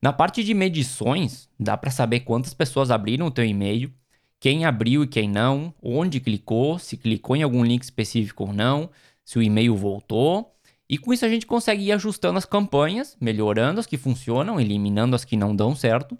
Na 0.06 0.12
parte 0.12 0.44
de 0.44 0.54
medições, 0.54 1.48
dá 1.58 1.76
para 1.76 1.90
saber 1.90 2.20
quantas 2.20 2.54
pessoas 2.54 2.92
abriram 2.92 3.26
o 3.26 3.30
teu 3.30 3.44
e-mail, 3.44 3.92
quem 4.38 4.64
abriu 4.64 5.02
e 5.02 5.08
quem 5.08 5.28
não, 5.28 5.74
onde 5.82 6.20
clicou, 6.20 6.78
se 6.78 6.96
clicou 6.96 7.34
em 7.34 7.42
algum 7.42 7.64
link 7.64 7.82
específico 7.82 8.44
ou 8.44 8.52
não, 8.52 8.88
se 9.24 9.36
o 9.36 9.42
e-mail 9.42 9.74
voltou. 9.74 10.54
E 10.88 10.96
com 10.96 11.12
isso 11.12 11.24
a 11.24 11.28
gente 11.28 11.44
consegue 11.44 11.82
ir 11.82 11.90
ajustando 11.90 12.38
as 12.38 12.44
campanhas, 12.44 13.16
melhorando 13.20 13.80
as 13.80 13.86
que 13.86 13.98
funcionam, 13.98 14.60
eliminando 14.60 15.16
as 15.16 15.24
que 15.24 15.36
não 15.36 15.56
dão 15.56 15.74
certo, 15.74 16.16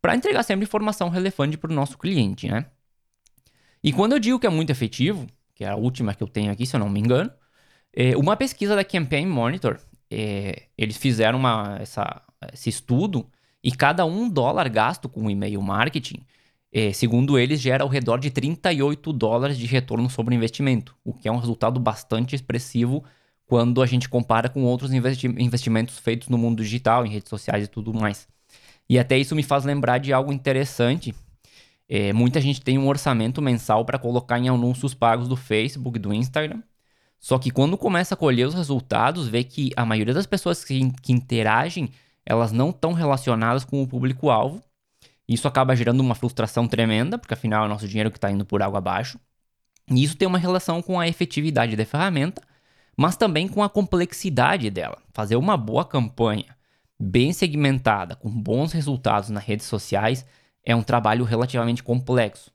para 0.00 0.14
entregar 0.14 0.44
sempre 0.44 0.64
informação 0.64 1.08
relevante 1.08 1.58
para 1.58 1.72
o 1.72 1.74
nosso 1.74 1.98
cliente, 1.98 2.46
né? 2.46 2.66
E 3.82 3.92
quando 3.92 4.12
eu 4.12 4.20
digo 4.20 4.38
que 4.38 4.46
é 4.46 4.50
muito 4.50 4.70
efetivo, 4.70 5.26
que 5.56 5.64
é 5.64 5.68
a 5.68 5.74
última 5.74 6.14
que 6.14 6.22
eu 6.22 6.28
tenho 6.28 6.52
aqui, 6.52 6.64
se 6.66 6.76
eu 6.76 6.78
não 6.78 6.88
me 6.88 7.00
engano, 7.00 7.32
é 7.92 8.16
uma 8.16 8.36
pesquisa 8.36 8.76
da 8.76 8.84
Campaign 8.84 9.26
Monitor 9.28 9.80
é, 10.10 10.68
eles 10.76 10.96
fizeram 10.96 11.38
uma, 11.38 11.78
essa, 11.80 12.22
esse 12.52 12.68
estudo 12.68 13.26
e 13.62 13.72
cada 13.72 14.04
um 14.04 14.28
dólar 14.28 14.68
gasto 14.68 15.08
com 15.08 15.30
e-mail 15.30 15.60
marketing, 15.62 16.20
é, 16.72 16.92
segundo 16.92 17.38
eles, 17.38 17.60
gera 17.60 17.84
ao 17.84 17.88
redor 17.88 18.18
de 18.18 18.30
38 18.30 19.12
dólares 19.12 19.56
de 19.56 19.66
retorno 19.66 20.10
sobre 20.10 20.34
investimento, 20.34 20.94
o 21.04 21.14
que 21.14 21.28
é 21.28 21.32
um 21.32 21.38
resultado 21.38 21.78
bastante 21.78 22.34
expressivo 22.34 23.04
quando 23.46 23.82
a 23.82 23.86
gente 23.86 24.08
compara 24.08 24.48
com 24.48 24.64
outros 24.64 24.92
investi 24.92 25.26
investimentos 25.26 25.98
feitos 25.98 26.28
no 26.28 26.36
mundo 26.36 26.62
digital, 26.62 27.06
em 27.06 27.10
redes 27.10 27.28
sociais 27.28 27.64
e 27.64 27.68
tudo 27.68 27.94
mais. 27.94 28.26
E 28.88 28.98
até 28.98 29.16
isso 29.16 29.34
me 29.34 29.42
faz 29.42 29.64
lembrar 29.64 29.98
de 29.98 30.12
algo 30.12 30.32
interessante. 30.32 31.14
É, 31.88 32.12
muita 32.12 32.40
gente 32.40 32.60
tem 32.60 32.78
um 32.78 32.88
orçamento 32.88 33.40
mensal 33.40 33.84
para 33.84 33.98
colocar 33.98 34.38
em 34.38 34.48
anúncios 34.48 34.94
pagos 34.94 35.28
do 35.28 35.36
Facebook, 35.36 35.98
do 35.98 36.12
Instagram, 36.12 36.62
só 37.24 37.38
que 37.38 37.50
quando 37.50 37.78
começa 37.78 38.12
a 38.12 38.18
colher 38.18 38.46
os 38.46 38.52
resultados, 38.52 39.26
vê 39.28 39.42
que 39.42 39.70
a 39.78 39.86
maioria 39.86 40.12
das 40.12 40.26
pessoas 40.26 40.62
que, 40.62 40.92
que 41.00 41.10
interagem, 41.10 41.88
elas 42.26 42.52
não 42.52 42.70
estão 42.70 42.92
relacionadas 42.92 43.64
com 43.64 43.82
o 43.82 43.86
público-alvo. 43.86 44.62
Isso 45.28 45.48
acaba 45.48 45.76
gerando 45.76 46.00
uma 46.00 46.14
frustração 46.14 46.66
tremenda, 46.66 47.18
porque 47.18 47.34
afinal 47.34 47.64
é 47.64 47.66
o 47.66 47.68
nosso 47.68 47.88
dinheiro 47.88 48.10
que 48.10 48.18
está 48.18 48.30
indo 48.30 48.44
por 48.44 48.62
água 48.62 48.78
abaixo. 48.78 49.18
E 49.90 50.02
isso 50.02 50.16
tem 50.16 50.26
uma 50.26 50.38
relação 50.38 50.80
com 50.80 50.98
a 50.98 51.08
efetividade 51.08 51.76
da 51.76 51.84
ferramenta, 51.84 52.42
mas 52.96 53.16
também 53.16 53.48
com 53.48 53.62
a 53.62 53.68
complexidade 53.68 54.70
dela. 54.70 54.98
Fazer 55.12 55.36
uma 55.36 55.56
boa 55.56 55.84
campanha, 55.84 56.56
bem 56.98 57.32
segmentada, 57.32 58.16
com 58.16 58.30
bons 58.30 58.72
resultados 58.72 59.30
nas 59.30 59.44
redes 59.44 59.66
sociais, 59.66 60.24
é 60.64 60.74
um 60.74 60.82
trabalho 60.82 61.24
relativamente 61.24 61.82
complexo. 61.82 62.50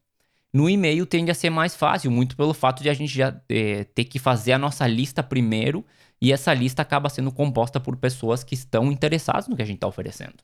No 0.51 0.67
e-mail 0.67 1.05
tende 1.05 1.29
a 1.29 1.35
ser 1.35 1.51
mais 1.51 1.75
fácil, 1.75 2.09
muito 2.09 2.35
pelo 2.35 2.55
fato 2.55 2.81
de 2.81 2.89
a 2.89 2.93
gente 2.93 3.13
já 3.13 3.39
é, 3.47 3.83
ter 3.83 4.05
que 4.05 4.17
fazer 4.17 4.53
a 4.53 4.57
nossa 4.57 4.87
lista 4.87 5.21
primeiro 5.21 5.85
e 6.21 6.31
essa 6.33 6.53
lista 6.53 6.81
acaba 6.81 7.09
sendo 7.09 7.31
composta 7.31 7.79
por 7.79 7.95
pessoas 7.97 8.43
que 8.43 8.53
estão 8.53 8.91
interessadas 8.91 9.47
no 9.47 9.55
que 9.55 9.61
a 9.61 9.65
gente 9.65 9.77
está 9.77 9.87
oferecendo. 9.87 10.35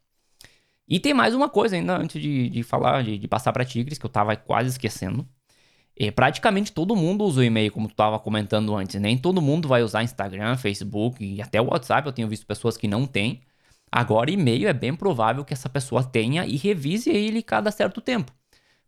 E 0.88 0.99
tem 0.99 1.13
mais 1.13 1.33
uma 1.33 1.49
coisa 1.49 1.75
ainda 1.75 1.97
antes 1.97 2.21
de, 2.21 2.49
de 2.49 2.63
falar, 2.63 3.03
de, 3.03 3.17
de 3.17 3.27
passar 3.27 3.51
para 3.51 3.65
Tigres, 3.65 3.97
que 3.97 4.05
eu 4.05 4.09
estava 4.09 4.35
quase 4.35 4.69
esquecendo. 4.69 5.27
É, 5.97 6.11
praticamente 6.11 6.71
todo 6.73 6.95
mundo 6.95 7.23
usa 7.23 7.41
o 7.41 7.43
e-mail, 7.43 7.71
como 7.71 7.88
tu 7.88 7.91
estava 7.91 8.19
comentando 8.19 8.75
antes. 8.75 8.99
Nem 8.99 9.17
todo 9.17 9.41
mundo 9.41 9.67
vai 9.67 9.81
usar 9.81 10.03
Instagram, 10.03 10.57
Facebook 10.57 11.23
e 11.23 11.41
até 11.41 11.59
o 11.59 11.69
WhatsApp. 11.71 12.07
Eu 12.07 12.13
tenho 12.13 12.27
visto 12.27 12.45
pessoas 12.45 12.77
que 12.77 12.88
não 12.88 13.07
têm. 13.07 13.41
Agora, 13.91 14.29
e-mail 14.29 14.67
é 14.67 14.73
bem 14.73 14.95
provável 14.95 15.45
que 15.45 15.53
essa 15.53 15.69
pessoa 15.69 16.03
tenha 16.03 16.45
e 16.45 16.57
revise 16.57 17.09
ele 17.09 17.41
cada 17.41 17.71
certo 17.71 18.01
tempo. 18.01 18.31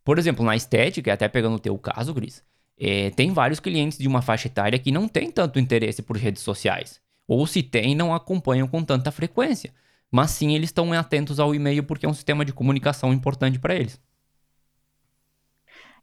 Por 0.03 0.19
exemplo, 0.19 0.45
na 0.45 0.55
estética, 0.55 1.13
até 1.13 1.27
pegando 1.27 1.55
o 1.55 1.59
teu 1.59 1.77
caso, 1.77 2.13
Gris, 2.13 2.43
é, 2.79 3.09
tem 3.11 3.31
vários 3.31 3.59
clientes 3.59 3.97
de 3.97 4.07
uma 4.07 4.21
faixa 4.21 4.47
etária 4.47 4.77
que 4.77 4.91
não 4.91 5.07
tem 5.07 5.31
tanto 5.31 5.59
interesse 5.59 6.01
por 6.01 6.17
redes 6.17 6.41
sociais. 6.43 7.01
Ou 7.27 7.45
se 7.47 7.63
tem, 7.63 7.95
não 7.95 8.13
acompanham 8.13 8.67
com 8.67 8.83
tanta 8.83 9.11
frequência. 9.11 9.73
Mas 10.11 10.31
sim, 10.31 10.53
eles 10.55 10.69
estão 10.69 10.93
atentos 10.93 11.39
ao 11.39 11.53
e-mail 11.53 11.83
porque 11.83 12.05
é 12.05 12.09
um 12.09 12.13
sistema 12.13 12.45
de 12.45 12.53
comunicação 12.53 13.11
importante 13.11 13.59
para 13.59 13.75
eles. 13.75 13.99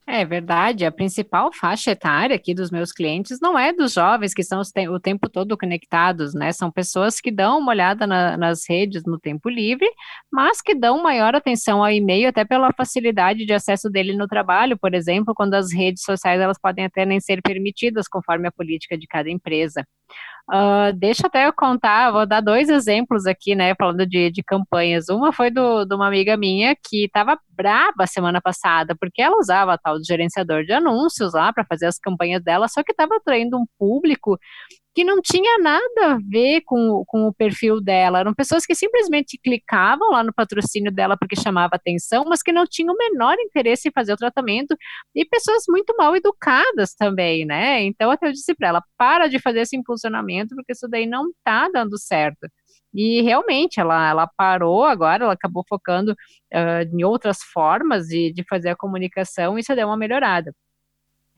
É 0.06 0.22
verdade, 0.22 0.84
a 0.84 0.92
principal 0.92 1.50
faixa 1.50 1.92
etária 1.92 2.36
aqui 2.36 2.54
dos 2.54 2.70
meus 2.70 2.92
clientes 2.92 3.38
não 3.40 3.58
é 3.58 3.72
dos 3.72 3.94
jovens 3.94 4.34
que 4.34 4.42
estão 4.42 4.60
o 4.90 5.00
tempo 5.00 5.30
todo 5.30 5.56
conectados, 5.56 6.34
né? 6.34 6.52
São 6.52 6.70
pessoas 6.70 7.22
que 7.22 7.30
dão 7.30 7.58
uma 7.58 7.72
olhada 7.72 8.06
na, 8.06 8.36
nas 8.36 8.68
redes 8.68 9.02
no 9.06 9.18
tempo 9.18 9.48
livre, 9.48 9.88
mas 10.30 10.60
que 10.60 10.74
dão 10.74 11.02
maior 11.02 11.34
atenção 11.34 11.82
ao 11.82 11.90
e-mail 11.90 12.28
até 12.28 12.44
pela 12.44 12.70
facilidade 12.76 13.46
de 13.46 13.54
acesso 13.54 13.88
dele 13.88 14.14
no 14.14 14.28
trabalho, 14.28 14.78
por 14.78 14.92
exemplo, 14.92 15.32
quando 15.34 15.54
as 15.54 15.72
redes 15.72 16.02
sociais 16.02 16.38
elas 16.38 16.58
podem 16.60 16.84
até 16.84 17.06
nem 17.06 17.18
ser 17.18 17.40
permitidas 17.40 18.06
conforme 18.06 18.46
a 18.46 18.52
política 18.52 18.98
de 18.98 19.06
cada 19.06 19.30
empresa. 19.30 19.86
Uh, 20.50 20.92
deixa 20.94 21.26
até 21.26 21.46
eu 21.46 21.54
contar, 21.54 22.10
vou 22.10 22.26
dar 22.26 22.42
dois 22.42 22.68
exemplos 22.68 23.24
aqui, 23.24 23.54
né, 23.54 23.74
falando 23.74 24.06
de, 24.06 24.30
de 24.30 24.42
campanhas. 24.42 25.08
Uma 25.08 25.32
foi 25.32 25.50
do, 25.50 25.86
de 25.86 25.94
uma 25.94 26.06
amiga 26.06 26.36
minha 26.36 26.76
que 26.76 27.06
estava 27.06 27.38
braba 27.48 28.06
semana 28.06 28.42
passada, 28.42 28.94
porque 28.94 29.22
ela 29.22 29.38
usava 29.38 29.78
tal 29.78 29.98
do 29.98 30.04
gerenciador 30.04 30.64
de 30.64 30.72
anúncios 30.72 31.32
lá 31.32 31.50
para 31.50 31.64
fazer 31.64 31.86
as 31.86 31.98
campanhas 31.98 32.42
dela, 32.42 32.68
só 32.68 32.82
que 32.82 32.92
estava 32.92 33.16
atraindo 33.16 33.56
um 33.56 33.64
público 33.78 34.38
que 34.94 35.02
não 35.02 35.20
tinha 35.20 35.58
nada 35.58 36.14
a 36.14 36.18
ver 36.22 36.62
com, 36.64 37.02
com 37.06 37.26
o 37.26 37.34
perfil 37.34 37.80
dela. 37.80 38.20
Eram 38.20 38.32
pessoas 38.32 38.64
que 38.64 38.74
simplesmente 38.74 39.38
clicavam 39.42 40.10
lá 40.10 40.22
no 40.22 40.32
patrocínio 40.32 40.92
dela 40.92 41.16
porque 41.18 41.34
chamava 41.34 41.74
atenção, 41.74 42.24
mas 42.28 42.42
que 42.42 42.52
não 42.52 42.64
tinham 42.64 42.94
o 42.94 42.98
menor 42.98 43.36
interesse 43.40 43.88
em 43.88 43.92
fazer 43.92 44.12
o 44.12 44.16
tratamento, 44.16 44.76
e 45.14 45.24
pessoas 45.24 45.64
muito 45.68 45.94
mal 45.96 46.14
educadas 46.16 46.94
também, 46.94 47.44
né? 47.44 47.82
Então, 47.82 48.10
até 48.10 48.28
eu 48.28 48.32
disse 48.32 48.54
para 48.54 48.68
ela: 48.68 48.82
para 48.96 49.26
de 49.28 49.38
fazer 49.40 49.60
esse 49.60 49.76
impulsionamento, 49.76 50.54
porque 50.54 50.72
isso 50.72 50.88
daí 50.88 51.06
não 51.06 51.30
tá 51.44 51.68
dando 51.68 51.98
certo. 51.98 52.48
E 52.94 53.22
realmente 53.22 53.80
ela, 53.80 54.08
ela 54.08 54.28
parou 54.36 54.84
agora, 54.84 55.24
ela 55.24 55.32
acabou 55.34 55.64
focando 55.68 56.12
uh, 56.12 56.96
em 56.96 57.02
outras 57.04 57.38
formas 57.52 58.06
de, 58.06 58.32
de 58.32 58.44
fazer 58.48 58.68
a 58.70 58.76
comunicação 58.76 59.58
e 59.58 59.60
isso 59.62 59.74
deu 59.74 59.88
uma 59.88 59.96
melhorada. 59.96 60.54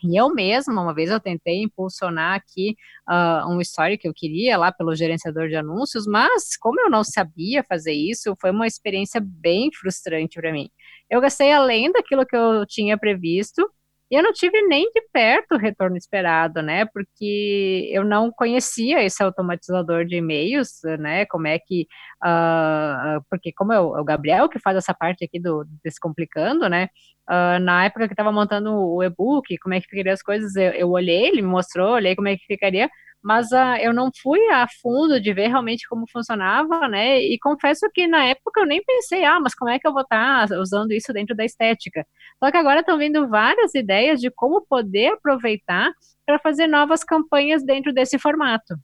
E 0.03 0.19
eu 0.21 0.29
mesma, 0.33 0.83
uma 0.83 0.95
vez 0.95 1.11
eu 1.11 1.19
tentei 1.19 1.63
impulsionar 1.63 2.35
aqui 2.35 2.77
uh, 3.09 3.49
um 3.51 3.61
story 3.63 3.97
que 3.97 4.07
eu 4.07 4.13
queria 4.15 4.59
lá 4.59 4.71
pelo 4.71 4.95
gerenciador 4.95 5.49
de 5.49 5.57
anúncios, 5.57 6.07
mas 6.07 6.57
como 6.59 6.81
eu 6.81 6.91
não 6.91 7.03
sabia 7.03 7.65
fazer 7.65 7.93
isso, 7.93 8.37
foi 8.41 8.51
uma 8.51 8.67
experiência 8.67 9.21
bem 9.25 9.71
frustrante 9.73 10.39
para 10.39 10.53
mim. 10.53 10.69
Eu 11.09 11.21
gastei 11.21 11.51
além 11.51 11.91
daquilo 11.91 12.27
que 12.27 12.37
eu 12.37 12.67
tinha 12.67 12.99
previsto 12.99 13.67
e 14.11 14.15
eu 14.15 14.23
não 14.23 14.33
tive 14.33 14.63
nem 14.63 14.91
de 14.93 15.03
perto 15.13 15.55
o 15.55 15.59
retorno 15.59 15.97
esperado, 15.97 16.63
né? 16.63 16.87
Porque 16.87 17.91
eu 17.93 18.05
não 18.05 18.31
conhecia 18.31 19.03
esse 19.03 19.23
automatizador 19.23 20.05
de 20.05 20.17
e-mails, 20.17 20.81
né? 20.99 21.27
Como 21.27 21.47
é 21.47 21.59
que. 21.59 21.87
Uh, 22.25 23.21
porque, 23.29 23.53
como 23.53 23.73
é 23.73 23.81
o 23.81 24.05
Gabriel 24.05 24.49
que 24.49 24.61
faz 24.61 24.77
essa 24.77 24.95
parte 24.95 25.25
aqui 25.25 25.41
do 25.41 25.65
Descomplicando, 25.85 26.69
né? 26.69 26.89
Uh, 27.29 27.59
na 27.61 27.87
época 27.87 28.07
que 28.07 28.13
estava 28.13 28.31
montando 28.31 28.73
o 28.73 29.03
e-book, 29.03 29.59
como 29.59 29.75
é 29.75 29.81
que 29.81 29.89
ficaria 29.89 30.13
as 30.13 30.23
coisas, 30.23 30.55
eu, 30.55 30.71
eu 30.73 30.91
olhei, 30.91 31.27
ele 31.27 31.43
me 31.43 31.49
mostrou, 31.49 31.95
olhei 31.95 32.15
como 32.15 32.29
é 32.29 32.37
que 32.37 32.47
ficaria 32.47 32.89
mas 33.27 33.51
uh, 33.51 33.77
eu 33.83 33.93
não 33.93 34.09
fui 34.23 34.39
a 34.51 34.69
fundo 34.81 35.21
de 35.21 35.35
ver 35.35 35.49
realmente 35.49 35.89
como 35.89 36.09
funcionava, 36.09 36.87
né? 36.87 37.19
E 37.19 37.37
confesso 37.41 37.85
que 37.93 38.07
na 38.07 38.25
época 38.25 38.61
eu 38.61 38.67
nem 38.67 38.81
pensei, 38.85 39.25
ah, 39.25 39.41
mas 39.41 39.53
como 39.53 39.69
é 39.69 39.81
que 39.81 39.89
eu 39.89 39.93
vou 39.93 40.03
estar 40.03 40.47
tá 40.47 40.61
usando 40.61 40.93
isso 40.93 41.13
dentro 41.13 41.35
da 41.35 41.45
estética? 41.45 42.07
Só 42.39 42.53
que 42.53 42.57
agora 42.57 42.81
estão 42.81 42.97
vindo 42.97 43.29
várias 43.29 43.75
ideias 43.75 44.21
de 44.21 44.31
como 44.31 44.65
poder 44.65 45.15
aproveitar 45.15 45.91
para 46.25 46.39
fazer 46.39 46.69
novas 46.69 47.03
campanhas 47.03 47.65
dentro 47.65 47.93
desse 47.93 48.17
formato. 48.17 48.77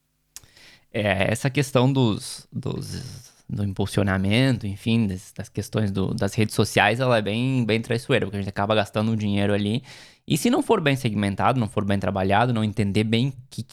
É, 0.92 1.30
essa 1.30 1.48
questão 1.48 1.92
dos, 1.92 2.48
dos 2.52 3.32
do 3.48 3.62
impulsionamento, 3.62 4.66
enfim, 4.66 5.06
das, 5.06 5.32
das 5.32 5.48
questões 5.48 5.92
do, 5.92 6.12
das 6.12 6.34
redes 6.34 6.56
sociais, 6.56 6.98
ela 6.98 7.18
é 7.18 7.22
bem, 7.22 7.64
bem 7.64 7.80
traiçoeira, 7.80 8.26
porque 8.26 8.38
a 8.38 8.40
gente 8.40 8.48
acaba 8.48 8.74
gastando 8.74 9.16
dinheiro 9.16 9.54
ali. 9.54 9.84
E 10.26 10.36
se 10.36 10.50
não 10.50 10.62
for 10.62 10.80
bem 10.80 10.96
segmentado, 10.96 11.60
não 11.60 11.68
for 11.68 11.84
bem 11.84 11.98
trabalhado, 11.98 12.52
não 12.52 12.64
entender 12.64 13.04
bem 13.04 13.32
que, 13.48 13.64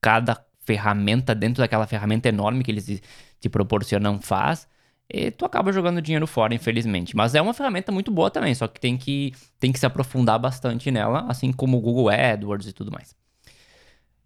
cada 0.00 0.44
ferramenta 0.60 1.34
dentro 1.34 1.62
daquela 1.62 1.86
ferramenta 1.86 2.28
enorme 2.28 2.62
que 2.62 2.70
eles 2.70 3.02
te 3.40 3.48
proporcionam 3.48 4.20
faz, 4.20 4.68
e 5.12 5.30
tu 5.30 5.44
acaba 5.44 5.72
jogando 5.72 6.00
dinheiro 6.00 6.26
fora, 6.26 6.54
infelizmente. 6.54 7.16
Mas 7.16 7.34
é 7.34 7.42
uma 7.42 7.52
ferramenta 7.52 7.90
muito 7.90 8.12
boa 8.12 8.30
também, 8.30 8.54
só 8.54 8.68
que 8.68 8.78
tem 8.78 8.96
que, 8.96 9.32
tem 9.58 9.72
que 9.72 9.78
se 9.78 9.86
aprofundar 9.86 10.38
bastante 10.38 10.90
nela, 10.90 11.26
assim 11.28 11.52
como 11.52 11.78
o 11.78 11.80
Google 11.80 12.08
AdWords 12.08 12.68
e 12.68 12.72
tudo 12.72 12.92
mais. 12.92 13.16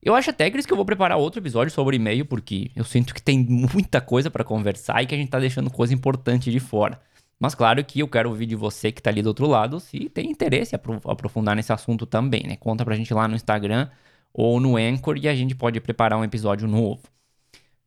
Eu 0.03 0.15
acho 0.15 0.29
até, 0.29 0.51
Cris, 0.51 0.67
que 0.67 0.73
eu 0.73 0.77
vou 0.77 0.85
preparar 0.85 1.17
outro 1.17 1.41
episódio 1.41 1.73
sobre 1.73 1.97
e-mail, 1.97 2.27
porque 2.27 2.71
eu 2.77 2.85
sinto 2.85 3.15
que 3.15 3.23
tem 3.23 3.39
muita 3.39 4.03
coisa 4.03 4.31
para 4.31 4.45
conversar 4.45 5.03
e 5.03 5.07
que 5.07 5.15
a 5.15 5.19
gente 5.19 5.31
tá 5.31 5.39
deixando 5.41 5.71
coisa 5.71 5.95
importante 5.95 6.51
de 6.51 6.61
fora. 6.61 7.01
Mas 7.41 7.55
claro 7.55 7.83
que 7.83 8.01
eu 8.01 8.09
quero 8.09 8.29
ouvir 8.29 8.45
de 8.45 8.55
você 8.55 8.93
que 8.93 9.01
tá 9.01 9.09
ali 9.09 9.23
do 9.23 9.29
outro 9.29 9.47
lado, 9.47 9.81
se 9.81 10.11
tem 10.11 10.31
interesse 10.31 10.77
em 10.77 10.79
aprofundar 11.07 11.57
nesse 11.57 11.73
assunto 11.73 12.05
também, 12.05 12.43
né? 12.47 12.57
Conta 12.57 12.85
pra 12.85 12.95
gente 12.95 13.15
lá 13.15 13.27
no 13.27 13.35
Instagram, 13.35 13.89
ou 14.35 14.59
no 14.59 14.77
Anchor 14.77 15.16
e 15.16 15.29
a 15.29 15.35
gente 15.35 15.55
pode 15.55 15.81
preparar 15.81 16.18
um 16.18 16.25
episódio 16.25 16.66
novo. 16.66 17.03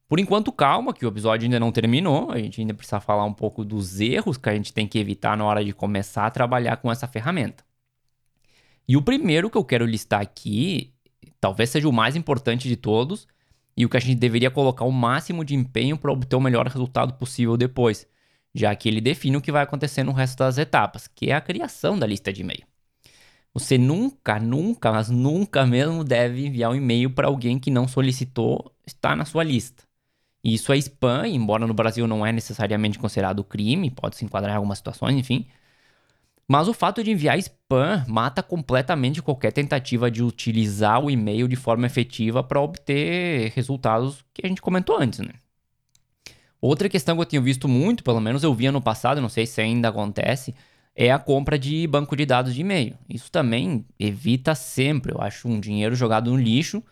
Por 0.07 0.19
enquanto, 0.19 0.53
calma, 0.53 0.93
que 0.93 1.05
o 1.05 1.09
episódio 1.09 1.45
ainda 1.45 1.59
não 1.59 1.69
terminou. 1.69 2.31
A 2.31 2.37
gente 2.37 2.61
ainda 2.61 2.73
precisa 2.73 3.01
falar 3.01 3.25
um 3.25 3.33
pouco 3.33 3.65
dos 3.65 3.99
erros 3.99 4.37
que 4.37 4.49
a 4.49 4.53
gente 4.53 4.71
tem 4.71 4.87
que 4.87 4.97
evitar 4.97 5.35
na 5.35 5.43
hora 5.43 5.65
de 5.65 5.73
começar 5.73 6.25
a 6.25 6.31
trabalhar 6.31 6.77
com 6.77 6.89
essa 6.89 7.05
ferramenta. 7.05 7.65
E 8.87 8.95
o 8.95 9.01
primeiro 9.01 9.49
que 9.49 9.57
eu 9.57 9.65
quero 9.65 9.85
listar 9.85 10.21
aqui, 10.21 10.93
talvez 11.41 11.69
seja 11.69 11.89
o 11.89 11.93
mais 11.93 12.15
importante 12.15 12.69
de 12.69 12.77
todos, 12.77 13.27
e 13.75 13.85
o 13.85 13.89
que 13.89 13.97
a 13.97 13.99
gente 13.99 14.17
deveria 14.17 14.49
colocar 14.49 14.85
o 14.85 14.91
máximo 14.91 15.43
de 15.43 15.53
empenho 15.53 15.97
para 15.97 16.11
obter 16.11 16.37
o 16.37 16.41
melhor 16.41 16.65
resultado 16.65 17.13
possível 17.15 17.57
depois, 17.57 18.07
já 18.55 18.73
que 18.73 18.87
ele 18.87 19.01
define 19.01 19.35
o 19.35 19.41
que 19.41 19.51
vai 19.51 19.63
acontecer 19.63 20.03
no 20.03 20.13
resto 20.13 20.39
das 20.39 20.57
etapas, 20.57 21.07
que 21.07 21.29
é 21.29 21.35
a 21.35 21.41
criação 21.41 21.99
da 21.99 22.07
lista 22.07 22.31
de 22.31 22.41
e-mail. 22.41 22.63
Você 23.59 23.75
nunca, 23.75 24.39
nunca, 24.39 24.91
mas 24.91 25.09
nunca 25.09 25.65
mesmo 25.65 26.03
deve 26.03 26.45
enviar 26.45 26.69
um 26.69 26.75
e-mail 26.75 27.09
para 27.09 27.25
alguém 27.25 27.57
que 27.57 27.71
não 27.71 27.87
solicitou 27.87 28.71
estar 28.85 29.17
na 29.17 29.25
sua 29.25 29.43
lista. 29.43 29.83
E 30.43 30.53
isso 30.53 30.71
é 30.71 30.77
spam, 30.77 31.27
embora 31.27 31.65
no 31.65 31.73
Brasil 31.73 32.05
não 32.05 32.23
é 32.23 32.31
necessariamente 32.31 32.99
considerado 32.99 33.43
crime, 33.43 33.89
pode 33.89 34.15
se 34.15 34.23
enquadrar 34.23 34.53
em 34.53 34.57
algumas 34.57 34.77
situações, 34.77 35.17
enfim. 35.17 35.47
Mas 36.47 36.67
o 36.67 36.73
fato 36.73 37.03
de 37.03 37.09
enviar 37.09 37.39
spam 37.39 38.05
mata 38.07 38.43
completamente 38.43 39.23
qualquer 39.23 39.51
tentativa 39.51 40.11
de 40.11 40.21
utilizar 40.21 41.03
o 41.03 41.09
e-mail 41.09 41.47
de 41.47 41.55
forma 41.55 41.87
efetiva 41.87 42.43
para 42.43 42.61
obter 42.61 43.51
resultados 43.55 44.23
que 44.35 44.45
a 44.45 44.47
gente 44.47 44.61
comentou 44.61 44.99
antes, 44.99 45.17
né? 45.17 45.33
Outra 46.61 46.87
questão 46.87 47.15
que 47.15 47.21
eu 47.23 47.25
tenho 47.25 47.41
visto 47.41 47.67
muito, 47.67 48.03
pelo 48.03 48.21
menos 48.21 48.43
eu 48.43 48.53
via 48.53 48.71
no 48.71 48.81
passado, 48.81 49.19
não 49.19 49.29
sei 49.29 49.47
se 49.47 49.59
ainda 49.59 49.89
acontece, 49.89 50.53
é 50.99 51.11
a 51.11 51.19
compra 51.19 51.59
de 51.59 51.85
banco 51.85 52.15
de 52.15 52.25
dados 52.25 52.55
de 52.55 52.61
e-mail. 52.61 52.97
Isso 53.07 53.31
também 53.31 53.85
evita 53.99 54.55
sempre, 54.55 55.13
eu 55.13 55.21
acho, 55.21 55.47
um 55.47 55.59
dinheiro 55.59 55.95
jogado 55.95 56.31
no 56.31 56.37
lixo. 56.37 56.83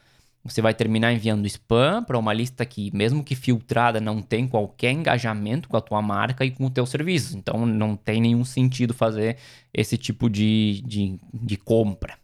Você 0.43 0.61
vai 0.61 0.75
terminar 0.75 1.11
enviando 1.11 1.47
spam 1.47 2.03
para 2.03 2.19
uma 2.19 2.31
lista 2.31 2.63
que, 2.67 2.95
mesmo 2.95 3.23
que 3.23 3.35
filtrada, 3.35 3.99
não 3.99 4.21
tem 4.21 4.47
qualquer 4.47 4.91
engajamento 4.91 5.67
com 5.67 5.75
a 5.75 5.81
tua 5.81 6.03
marca 6.03 6.45
e 6.45 6.51
com 6.51 6.67
o 6.67 6.69
teu 6.69 6.85
serviço. 6.85 7.35
Então, 7.35 7.65
não 7.65 7.95
tem 7.95 8.21
nenhum 8.21 8.45
sentido 8.45 8.93
fazer 8.93 9.37
esse 9.73 9.97
tipo 9.97 10.29
de, 10.29 10.83
de, 10.85 11.19
de 11.33 11.57
compra. 11.57 12.15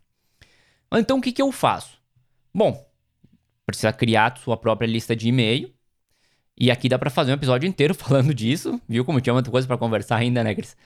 Então, 0.94 1.17
o 1.17 1.22
que, 1.22 1.32
que 1.32 1.41
eu 1.41 1.52
faço? 1.52 1.98
Bom, 2.54 2.86
precisa 3.65 3.91
criar 3.91 4.38
sua 4.38 4.56
própria 4.56 4.86
lista 4.86 5.15
de 5.15 5.30
e-mail. 5.30 5.74
E 6.56 6.70
aqui 6.70 6.88
dá 6.88 7.00
para 7.00 7.10
fazer 7.10 7.32
um 7.32 7.36
episódio 7.36 7.67
inteiro 7.67 7.96
falando 7.96 8.36
disso. 8.36 8.80
Viu 8.88 9.04
como 9.04 9.20
tinha 9.20 9.34
muita 9.34 9.50
coisa 9.50 9.65
para 9.65 9.80
conversar 9.80 10.17
ainda, 10.17 10.44
né, 10.44 10.54
Cris? 10.54 10.78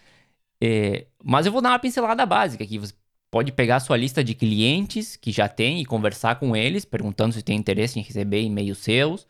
É, 0.61 1.07
mas 1.23 1.45
eu 1.45 1.51
vou 1.51 1.61
dar 1.61 1.69
uma 1.69 1.79
pincelada 1.79 2.25
básica 2.25 2.63
aqui. 2.63 2.77
Você 2.77 2.93
pode 3.29 3.51
pegar 3.51 3.79
sua 3.79 3.97
lista 3.97 4.23
de 4.23 4.33
clientes 4.33 5.15
que 5.15 5.31
já 5.31 5.47
tem 5.47 5.81
e 5.81 5.85
conversar 5.85 6.39
com 6.39 6.55
eles, 6.55 6.85
perguntando 6.85 7.33
se 7.33 7.41
tem 7.41 7.57
interesse 7.57 7.99
em 7.99 8.03
receber 8.03 8.41
e-mails 8.41 8.77
seus. 8.77 9.27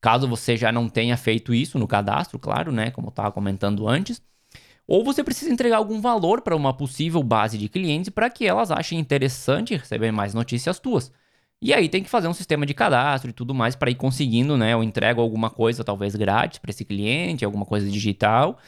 Caso 0.00 0.28
você 0.28 0.56
já 0.56 0.70
não 0.70 0.88
tenha 0.88 1.16
feito 1.16 1.54
isso 1.54 1.78
no 1.78 1.86
cadastro, 1.86 2.38
claro, 2.38 2.70
né? 2.72 2.90
Como 2.90 3.08
eu 3.08 3.10
estava 3.10 3.32
comentando 3.32 3.88
antes. 3.88 4.22
Ou 4.86 5.04
você 5.04 5.24
precisa 5.24 5.52
entregar 5.52 5.78
algum 5.78 6.00
valor 6.00 6.42
para 6.42 6.54
uma 6.54 6.72
possível 6.72 7.22
base 7.22 7.58
de 7.58 7.68
clientes 7.68 8.08
para 8.08 8.30
que 8.30 8.46
elas 8.46 8.70
achem 8.70 8.98
interessante 8.98 9.74
receber 9.74 10.12
mais 10.12 10.32
notícias 10.32 10.78
tuas. 10.78 11.12
E 11.60 11.72
aí 11.72 11.88
tem 11.88 12.02
que 12.02 12.10
fazer 12.10 12.28
um 12.28 12.34
sistema 12.34 12.66
de 12.66 12.74
cadastro 12.74 13.30
e 13.30 13.32
tudo 13.32 13.54
mais 13.54 13.74
para 13.74 13.90
ir 13.90 13.94
conseguindo, 13.94 14.56
né? 14.56 14.74
Eu 14.74 14.82
entrego 14.82 15.20
alguma 15.20 15.50
coisa 15.50 15.82
talvez 15.82 16.14
grátis 16.14 16.58
para 16.58 16.70
esse 16.70 16.84
cliente, 16.84 17.44
alguma 17.44 17.64
coisa 17.64 17.90
digital, 17.90 18.58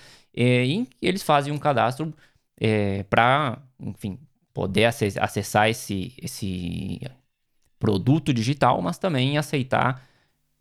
é, 0.41 0.65
e 0.65 0.89
eles 1.03 1.23
fazem 1.25 1.53
um 1.53 1.59
cadastro 1.59 2.15
é, 2.61 3.03
para, 3.05 3.61
enfim, 3.81 4.21
poder 4.55 4.85
acessar 4.85 5.69
esse, 5.69 6.15
esse 6.23 7.01
produto 7.79 8.33
digital, 8.33 8.81
mas 8.81 8.99
também 8.99 9.37
aceitar, 9.37 10.07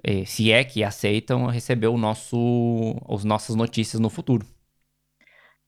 é, 0.04 0.26
se 0.26 0.52
é 0.52 0.63
que 0.63 0.84
aceitam, 0.84 1.46
receber 1.46 1.88
o 1.88 1.98
nosso, 1.98 2.96
as 3.08 3.24
nossas 3.24 3.56
notícias 3.56 4.00
no 4.00 4.10
futuro. 4.10 4.48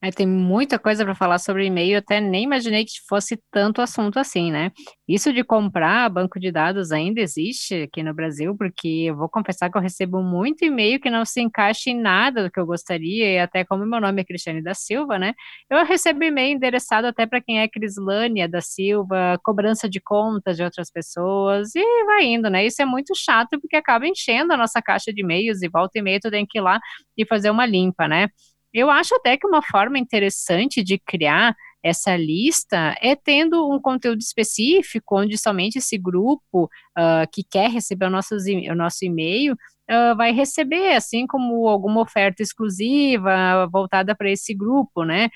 É, 0.02 0.12
tem 0.12 0.26
muita 0.26 0.80
coisa 0.80 1.04
para 1.04 1.14
falar 1.14 1.40
sobre 1.40 1.66
e-mail, 1.66 1.98
até 1.98 2.22
nem 2.22 2.46
imaginei 2.46 2.86
que 2.86 2.94
fosse 3.06 3.38
tanto 3.52 3.82
assunto 3.82 4.18
assim, 4.18 4.50
né? 4.50 4.72
Isso 5.06 5.34
de 5.34 5.44
comprar 5.44 6.08
banco 6.10 6.40
de 6.40 6.54
dados 6.54 6.94
ainda 6.94 7.20
existe 7.20 7.82
aqui 7.84 8.02
no 8.02 8.14
Brasil, 8.14 8.56
porque 8.56 8.88
eu 9.10 9.18
vou 9.18 9.28
confessar 9.28 9.70
que 9.70 9.78
eu 9.78 9.82
recebo 9.82 10.24
muito 10.24 10.64
e-mail 10.64 11.02
que 11.02 11.10
não 11.10 11.26
se 11.26 11.42
encaixa 11.42 11.90
em 11.90 12.00
nada 12.00 12.44
do 12.44 12.50
que 12.50 12.58
eu 12.58 12.66
gostaria, 12.66 13.30
e 13.34 13.40
até 13.40 13.66
como 13.66 13.86
meu 13.86 14.00
nome 14.00 14.22
é 14.22 14.24
Cristiane 14.24 14.64
da 14.64 14.74
Silva, 14.74 15.20
né? 15.20 15.34
Eu 15.70 15.84
recebo 15.86 16.24
e-mail 16.24 16.56
endereçado 16.56 17.06
até 17.06 17.26
para 17.28 17.42
quem 17.42 17.60
é 17.60 17.68
Crislânia 17.68 18.48
da 18.48 18.62
Silva, 18.62 19.38
cobrança 19.44 19.90
de 19.90 20.00
contas 20.00 20.56
de 20.56 20.64
outras 20.64 20.90
pessoas, 20.90 21.76
e 21.76 22.06
vai 22.06 22.24
indo, 22.24 22.50
né? 22.50 22.66
Isso 22.66 22.82
é 22.82 22.86
muito 22.86 23.14
chato, 23.18 23.60
porque 23.60 23.76
acaba 23.76 24.08
enchendo 24.08 24.54
a 24.54 24.58
nossa 24.58 24.82
caixa 24.82 25.12
de 25.12 25.22
e-mails, 25.22 25.62
e 25.62 25.68
volta 25.68 26.00
e 26.00 26.02
meia 26.02 26.20
tu 26.22 26.32
tem 26.32 26.46
que 26.48 26.58
ir 26.58 26.62
lá 26.62 26.80
e 27.18 27.26
fazer 27.26 27.50
uma 27.50 27.66
limpa, 27.66 28.08
né? 28.08 28.30
Eu 28.74 28.90
acho 28.90 29.16
até 29.16 29.36
que 29.38 29.48
uma 29.48 29.62
forma 29.64 29.98
interessante 29.98 30.84
de 30.84 30.98
criar 31.00 31.56
essa 31.82 32.16
lista 32.16 32.96
é 33.02 33.16
tendo 33.16 33.68
um 33.72 33.80
conteúdo 33.80 34.20
específico, 34.20 35.20
onde 35.20 35.38
somente 35.38 35.78
esse 35.78 35.98
grupo 35.98 36.66
uh, 36.66 37.28
que 37.32 37.44
quer 37.44 37.70
receber 37.70 38.06
o, 38.06 38.10
nosso 38.10 38.36
o 38.36 38.76
nosso 38.76 39.06
e-mail 39.06 39.54
uh, 39.54 40.16
vai 40.16 40.32
receber, 40.32 40.96
assim 40.96 41.26
como 41.26 41.68
alguma 41.68 42.02
oferta 42.02 42.44
exclusiva 42.44 43.66
voltada 43.68 44.16
para 44.16 44.30
esse 44.30 44.54
grupo, 44.54 45.04
né? 45.04 45.30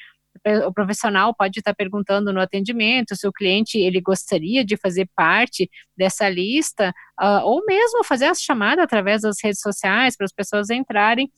O 0.68 0.74
profissional 0.74 1.34
pode 1.34 1.60
estar 1.60 1.76
perguntando 1.76 2.34
no 2.34 2.42
atendimento 2.42 3.16
se 3.16 3.26
o 3.28 3.32
cliente 3.32 3.78
ele 3.78 4.02
gostaria 4.02 4.66
de 4.66 4.76
fazer 4.76 5.08
parte 5.16 5.70
dessa 5.96 6.28
lista, 6.28 6.94
uh, 7.22 7.46
ou 7.46 7.64
mesmo 7.66 8.04
fazer 8.04 8.26
a 8.26 8.34
chamada 8.34 8.84
através 8.84 9.22
das 9.22 9.38
redes 9.42 9.62
sociais 9.62 10.18
para 10.18 10.26
as 10.26 10.34
pessoas 10.34 10.70
entrarem 10.70 11.32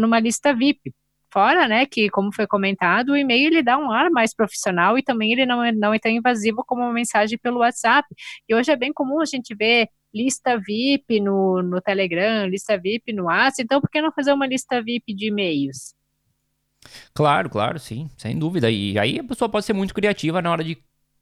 numa 0.00 0.18
lista 0.18 0.52
VIP. 0.52 0.92
Fora, 1.32 1.68
né, 1.68 1.86
que 1.86 2.10
como 2.10 2.34
foi 2.34 2.46
comentado, 2.46 3.10
o 3.10 3.16
e-mail 3.16 3.46
ele 3.46 3.62
dá 3.62 3.78
um 3.78 3.90
ar 3.90 4.10
mais 4.10 4.34
profissional 4.34 4.98
e 4.98 5.02
também 5.02 5.32
ele 5.32 5.46
não 5.46 5.62
é, 5.62 5.70
não 5.70 5.94
é 5.94 5.98
tão 5.98 6.10
invasivo 6.10 6.64
como 6.66 6.82
uma 6.82 6.92
mensagem 6.92 7.38
pelo 7.38 7.60
WhatsApp. 7.60 8.08
E 8.48 8.54
hoje 8.54 8.72
é 8.72 8.76
bem 8.76 8.92
comum 8.92 9.20
a 9.20 9.24
gente 9.24 9.54
ver 9.54 9.88
lista 10.12 10.58
VIP 10.58 11.20
no, 11.20 11.62
no 11.62 11.80
Telegram, 11.80 12.46
lista 12.46 12.76
VIP 12.76 13.12
no 13.12 13.24
WhatsApp, 13.24 13.62
então 13.62 13.80
por 13.80 13.88
que 13.88 14.02
não 14.02 14.10
fazer 14.10 14.32
uma 14.32 14.46
lista 14.46 14.82
VIP 14.82 15.14
de 15.14 15.28
e-mails? 15.28 15.94
Claro, 17.14 17.48
claro, 17.48 17.78
sim, 17.78 18.10
sem 18.16 18.38
dúvida. 18.38 18.70
E 18.70 18.98
aí 18.98 19.18
a 19.20 19.24
pessoa 19.24 19.48
pode 19.48 19.66
ser 19.66 19.72
muito 19.72 19.94
criativa 19.94 20.42
na 20.42 20.50
hora 20.50 20.64
de 20.64 20.78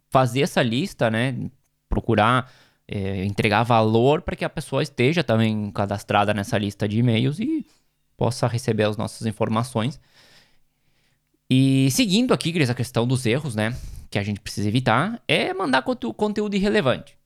fazer 0.08 0.42
essa 0.42 0.62
lista, 0.62 1.10
né? 1.10 1.50
Procurar 1.88 2.50
é, 2.86 3.24
entregar 3.24 3.62
valor 3.62 4.22
para 4.22 4.34
que 4.34 4.44
a 4.44 4.48
pessoa 4.48 4.82
esteja 4.82 5.22
também 5.22 5.70
cadastrada 5.72 6.32
nessa 6.32 6.56
lista 6.56 6.88
de 6.88 6.98
e-mails 6.98 7.38
e 7.38 7.66
possa 8.18 8.48
receber 8.48 8.82
as 8.82 8.96
nossas 8.96 9.26
informações. 9.26 9.98
E 11.48 11.88
seguindo 11.92 12.34
aqui, 12.34 12.52
Cris, 12.52 12.68
a 12.68 12.74
questão 12.74 13.06
dos 13.06 13.24
erros, 13.24 13.54
né? 13.54 13.74
Que 14.10 14.18
a 14.18 14.22
gente 14.22 14.40
precisa 14.40 14.68
evitar, 14.68 15.22
é 15.26 15.54
mandar 15.54 15.82
conteúdo 15.82 16.54
irrelevante. 16.54 17.16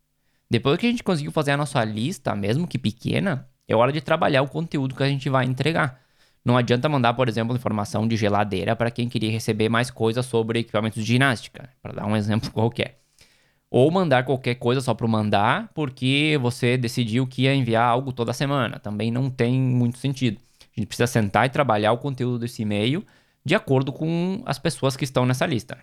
Depois 0.49 0.79
que 0.79 0.87
a 0.87 0.91
gente 0.91 1.03
conseguiu 1.03 1.33
fazer 1.33 1.53
a 1.53 1.57
nossa 1.57 1.83
lista, 1.83 2.37
mesmo 2.37 2.69
que 2.69 2.79
pequena, 2.79 3.49
é 3.67 3.75
hora 3.75 3.91
de 3.91 4.03
trabalhar 4.03 4.43
o 4.43 4.49
conteúdo 4.49 4.95
que 4.95 5.03
a 5.03 5.09
gente 5.09 5.29
vai 5.31 5.47
entregar. 5.47 6.01
Não 6.45 6.57
adianta 6.57 6.89
mandar, 6.89 7.15
por 7.15 7.29
exemplo, 7.29 7.57
informação 7.57 8.07
de 8.07 8.17
geladeira 8.17 8.77
para 8.77 8.91
quem 8.91 9.09
queria 9.09 9.31
receber 9.31 9.69
mais 9.69 9.91
coisas 9.91 10.27
sobre 10.27 10.59
equipamentos 10.59 11.03
de 11.03 11.13
ginástica, 11.13 11.71
para 11.81 11.95
dar 11.95 12.07
um 12.07 12.15
exemplo 12.17 12.51
qualquer. 12.51 13.01
Ou 13.71 13.91
mandar 13.91 14.25
qualquer 14.25 14.57
coisa 14.57 14.83
só 14.83 14.93
para 14.93 15.09
mandar, 15.09 15.71
porque 15.75 16.39
você 16.43 16.77
decidiu 16.77 17.27
que 17.27 17.43
ia 17.43 17.55
enviar 17.55 17.89
algo 17.89 18.13
toda 18.13 18.35
semana. 18.35 18.79
Também 18.79 19.11
não 19.11 19.31
tem 19.31 19.59
muito 19.59 19.97
sentido. 19.97 20.39
A 20.77 20.81
gente 20.81 20.87
precisa 20.87 21.07
sentar 21.07 21.47
e 21.47 21.51
trabalhar 21.51 21.93
o 21.93 21.99
conteúdo 21.99 22.39
desse 22.39 22.63
e-mail 22.63 23.05
de 23.45 23.55
acordo 23.55 23.93
com 23.93 24.43
as 24.47 24.59
pessoas 24.59 24.97
que 24.97 25.05
estão 25.05 25.27
nessa 25.27 25.47
lista. 25.47 25.79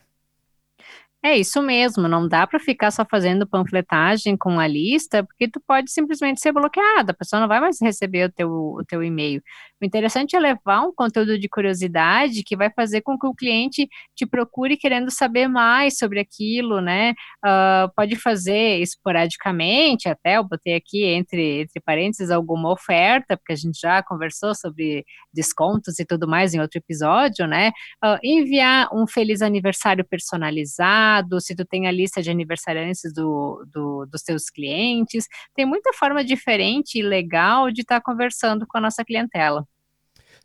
É 1.21 1.37
isso 1.37 1.61
mesmo, 1.61 2.07
não 2.07 2.25
dá 2.29 2.47
para 2.47 2.61
ficar 2.61 2.91
só 2.91 3.05
fazendo 3.05 3.45
panfletagem 3.45 4.37
com 4.37 4.57
a 4.57 4.65
lista, 4.65 5.21
porque 5.21 5.49
tu 5.49 5.59
pode 5.67 5.91
simplesmente 5.91 6.39
ser 6.39 6.53
bloqueada, 6.53 7.11
a 7.11 7.13
pessoa 7.13 7.41
não 7.41 7.47
vai 7.47 7.59
mais 7.59 7.77
receber 7.81 8.29
o 8.29 8.31
teu, 8.31 8.49
o 8.49 8.85
teu 8.87 9.03
e-mail. 9.03 9.43
O 9.81 9.85
interessante 9.85 10.35
é 10.35 10.39
levar 10.39 10.81
um 10.81 10.93
conteúdo 10.93 11.39
de 11.39 11.47
curiosidade 11.47 12.43
que 12.43 12.55
vai 12.57 12.69
fazer 12.69 13.01
com 13.01 13.17
que 13.17 13.25
o 13.25 13.33
cliente 13.33 13.87
te 14.13 14.25
procure 14.25 14.75
querendo 14.75 15.09
saber 15.09 15.47
mais 15.47 15.97
sobre 15.97 16.19
aquilo, 16.19 16.81
né? 16.81 17.11
Uh, 17.45 17.89
pode 17.95 18.17
fazer 18.17 18.81
esporadicamente, 18.81 20.09
até 20.09 20.37
eu 20.37 20.43
botei 20.43 20.75
aqui 20.75 21.05
entre, 21.05 21.61
entre 21.61 21.79
parênteses 21.79 22.29
alguma 22.29 22.69
oferta, 22.73 23.37
porque 23.37 23.53
a 23.53 23.55
gente 23.55 23.79
já 23.79 24.03
conversou 24.03 24.53
sobre 24.53 25.05
descontos 25.33 25.97
e 25.97 26.05
tudo 26.05 26.27
mais 26.27 26.53
em 26.53 26.59
outro 26.59 26.79
episódio, 26.79 27.47
né? 27.47 27.69
Uh, 28.03 28.19
enviar 28.21 28.89
um 28.93 29.07
feliz 29.07 29.41
aniversário 29.41 30.03
personalizado 30.03 31.39
se 31.39 31.55
tu 31.55 31.63
tem 31.65 31.87
a 31.87 31.91
lista 31.91 32.21
de 32.21 32.29
aniversariantes 32.29 33.13
do, 33.13 33.65
do, 33.73 34.05
dos 34.07 34.23
teus 34.23 34.49
clientes. 34.49 35.25
Tem 35.55 35.65
muita 35.65 35.93
forma 35.93 36.21
diferente 36.21 36.99
e 36.99 37.01
legal 37.01 37.71
de 37.71 37.81
estar 37.81 38.01
tá 38.01 38.03
conversando 38.03 38.65
com 38.67 38.77
a 38.77 38.81
nossa 38.81 39.05
clientela. 39.05 39.68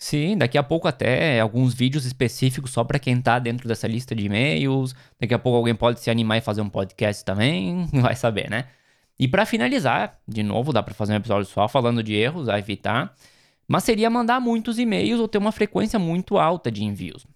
Sim, 0.05 0.37
daqui 0.37 0.59
a 0.59 0.62
pouco 0.62 0.87
até 0.87 1.40
alguns 1.40 1.73
vídeos 1.73 2.05
específicos 2.05 2.73
só 2.73 2.85
para 2.85 2.99
quem 2.99 3.19
tá 3.23 3.38
dentro 3.38 3.67
dessa 3.67 3.88
lista 3.88 4.14
de 4.14 4.27
e-mails. 4.27 4.95
Daqui 5.19 5.33
a 5.33 5.38
pouco 5.38 5.57
alguém 5.57 5.75
pode 5.75 5.99
se 5.99 6.11
animar 6.11 6.37
e 6.37 6.40
fazer 6.43 6.61
um 6.61 6.69
podcast 6.69 7.25
também, 7.25 7.88
vai 7.90 8.14
saber, 8.14 8.51
né? 8.51 8.67
E 9.19 9.27
para 9.27 9.47
finalizar, 9.47 10.19
de 10.29 10.43
novo, 10.43 10.75
dá 10.75 10.83
para 10.83 10.93
fazer 10.93 11.14
um 11.14 11.17
episódio 11.17 11.47
só 11.47 11.67
falando 11.69 12.03
de 12.03 12.12
erros 12.12 12.51
a 12.51 12.59
evitar, 12.59 13.14
mas 13.67 13.85
seria 13.85 14.11
mandar 14.11 14.40
muitos 14.40 14.79
e-mails 14.79 15.19
ou 15.19 15.27
ter 15.27 15.38
uma 15.38 15.51
frequência 15.51 15.99
muito 15.99 16.37
alta 16.37 16.71
de 16.71 16.85
envios. 16.85 17.27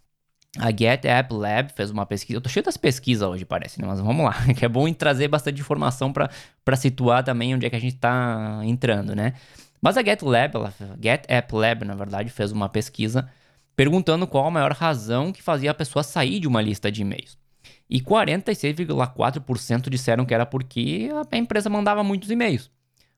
A 0.59 0.71
Get 0.71 1.07
App 1.07 1.33
Lab 1.33 1.73
fez 1.75 1.91
uma 1.91 2.05
pesquisa. 2.05 2.37
Eu 2.37 2.43
tô 2.43 2.51
cheio 2.51 2.65
das 2.65 2.77
pesquisas 2.77 3.27
hoje, 3.27 3.47
parece, 3.47 3.81
né? 3.81 3.89
Mas 3.89 3.99
vamos 3.99 4.27
lá. 4.27 4.35
Que 4.55 4.67
é 4.67 4.69
bom 4.69 4.93
trazer 4.93 5.29
bastante 5.29 5.59
informação 5.59 6.13
para 6.13 6.77
situar 6.77 7.25
também 7.25 7.55
onde 7.55 7.65
é 7.65 7.71
que 7.71 7.77
a 7.77 7.81
gente 7.81 7.97
tá 7.97 8.61
entrando, 8.65 9.17
né? 9.17 9.33
Mas 9.81 9.97
a 9.97 10.03
Get 10.03 10.23
Lab, 10.23 10.57
ela, 10.57 10.75
Get 11.01 11.25
App 11.29 11.55
Lab, 11.55 11.85
na 11.85 11.95
verdade, 11.95 12.31
fez 12.31 12.53
uma 12.53 12.69
pesquisa 12.69 13.29
perguntando 13.77 14.27
qual 14.27 14.47
a 14.47 14.51
maior 14.51 14.73
razão 14.73 15.33
que 15.33 15.43
fazia 15.43 15.71
a 15.71 15.75
pessoa 15.75 16.03
sair 16.03 16.41
de 16.41 16.49
uma 16.49 16.61
lista 16.61 16.91
de 16.91 17.03
e-mails. 17.03 17.39
E 17.89 18.01
46,4% 18.01 19.89
disseram 19.89 20.27
que 20.27 20.35
era 20.35 20.45
porque 20.45 21.09
a 21.31 21.37
empresa 21.37 21.71
mandava 21.71 22.03
muitos 22.03 22.31
e-mails. 22.31 22.71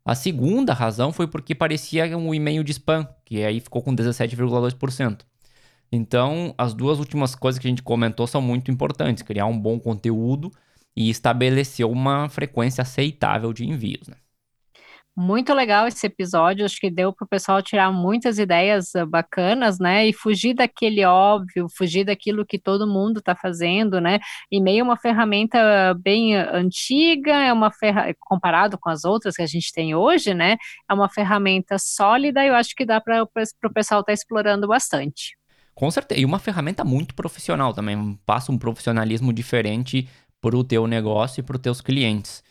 A 0.04 0.14
segunda 0.14 0.72
razão 0.72 1.12
foi 1.12 1.26
porque 1.26 1.54
parecia 1.54 2.16
um 2.16 2.34
e-mail 2.34 2.64
de 2.64 2.72
spam, 2.72 3.08
que 3.24 3.42
aí 3.42 3.60
ficou 3.60 3.82
com 3.82 3.94
17,2%. 3.94 5.20
Então, 5.92 6.54
as 6.56 6.72
duas 6.72 6.98
últimas 6.98 7.34
coisas 7.34 7.58
que 7.58 7.66
a 7.66 7.70
gente 7.70 7.82
comentou 7.82 8.26
são 8.26 8.40
muito 8.40 8.70
importantes: 8.70 9.22
criar 9.22 9.46
um 9.46 9.58
bom 9.58 9.78
conteúdo 9.78 10.50
e 10.96 11.10
estabelecer 11.10 11.86
uma 11.86 12.28
frequência 12.28 12.82
aceitável 12.82 13.52
de 13.52 13.66
envios. 13.66 14.08
Né? 14.08 14.16
Muito 15.22 15.52
legal 15.52 15.86
esse 15.86 16.06
episódio, 16.06 16.64
acho 16.64 16.80
que 16.80 16.90
deu 16.90 17.12
para 17.12 17.26
o 17.26 17.28
pessoal 17.28 17.60
tirar 17.60 17.92
muitas 17.92 18.38
ideias 18.38 18.96
ah, 18.96 19.04
bacanas, 19.04 19.78
né? 19.78 20.06
E 20.06 20.14
fugir 20.14 20.54
daquele 20.54 21.04
óbvio, 21.04 21.66
fugir 21.76 22.04
daquilo 22.04 22.46
que 22.46 22.58
todo 22.58 22.86
mundo 22.86 23.18
está 23.18 23.36
fazendo, 23.36 24.00
né? 24.00 24.18
E-mail 24.50 24.80
é 24.80 24.82
uma 24.82 24.96
ferramenta 24.96 25.92
bem 26.02 26.34
antiga, 26.34 27.32
é 27.32 27.52
uma 27.52 27.70
ferramenta, 27.70 28.16
comparado 28.18 28.78
com 28.78 28.88
as 28.88 29.04
outras 29.04 29.36
que 29.36 29.42
a 29.42 29.46
gente 29.46 29.70
tem 29.74 29.94
hoje, 29.94 30.32
né? 30.32 30.56
É 30.90 30.94
uma 30.94 31.06
ferramenta 31.06 31.76
sólida 31.78 32.42
e 32.42 32.48
eu 32.48 32.54
acho 32.54 32.74
que 32.74 32.86
dá 32.86 32.98
para 32.98 33.22
o 33.22 33.28
pessoal 33.74 34.00
estar 34.00 34.04
tá 34.04 34.12
explorando 34.14 34.66
bastante. 34.66 35.36
Com 35.74 35.90
certeza. 35.90 36.18
E 36.18 36.24
uma 36.24 36.38
ferramenta 36.38 36.82
muito 36.82 37.14
profissional 37.14 37.74
também. 37.74 38.18
Passa 38.24 38.50
um 38.50 38.56
profissionalismo 38.56 39.34
diferente 39.34 40.08
para 40.40 40.56
o 40.56 40.64
teu 40.64 40.86
negócio 40.86 41.40
e 41.40 41.42
para 41.42 41.56
os 41.56 41.62
teus 41.62 41.82
clientes. 41.82 42.42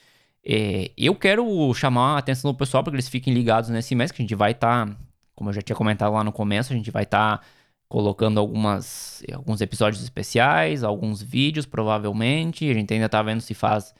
É, 0.46 0.92
eu 0.98 1.16
quero 1.16 1.74
chamar 1.74 2.16
a 2.16 2.18
atenção 2.20 2.52
do 2.52 2.58
pessoal 2.58 2.84
para 2.84 2.92
que 2.92 2.96
eles 2.96 3.10
fiquem 3.10 3.34
ligados 3.34 3.70
nesse 3.70 3.94
mês, 3.96 4.12
que 4.12 4.22
a 4.22 4.24
gente 4.24 4.36
vai 4.36 4.52
estar, 4.52 4.88
tá, 4.88 4.96
como 5.36 5.50
eu 5.50 5.54
já 5.54 5.62
tinha 5.62 5.76
comentado 5.76 6.14
lá 6.14 6.24
no 6.24 6.32
começo, 6.32 6.74
a 6.74 6.76
gente 6.76 6.92
vai 6.92 7.04
estar 7.04 7.38
tá 7.38 7.44
colocando 7.90 8.40
algumas, 8.40 9.24
alguns 9.34 9.62
episódios 9.62 10.02
especiais, 10.04 10.84
alguns 10.84 11.22
vídeos, 11.22 11.66
provavelmente. 11.66 12.70
A 12.70 12.74
gente 12.74 12.94
ainda 12.94 13.08
está 13.08 13.22
vendo 13.24 13.42
se 13.42 13.56
faz 13.56 13.94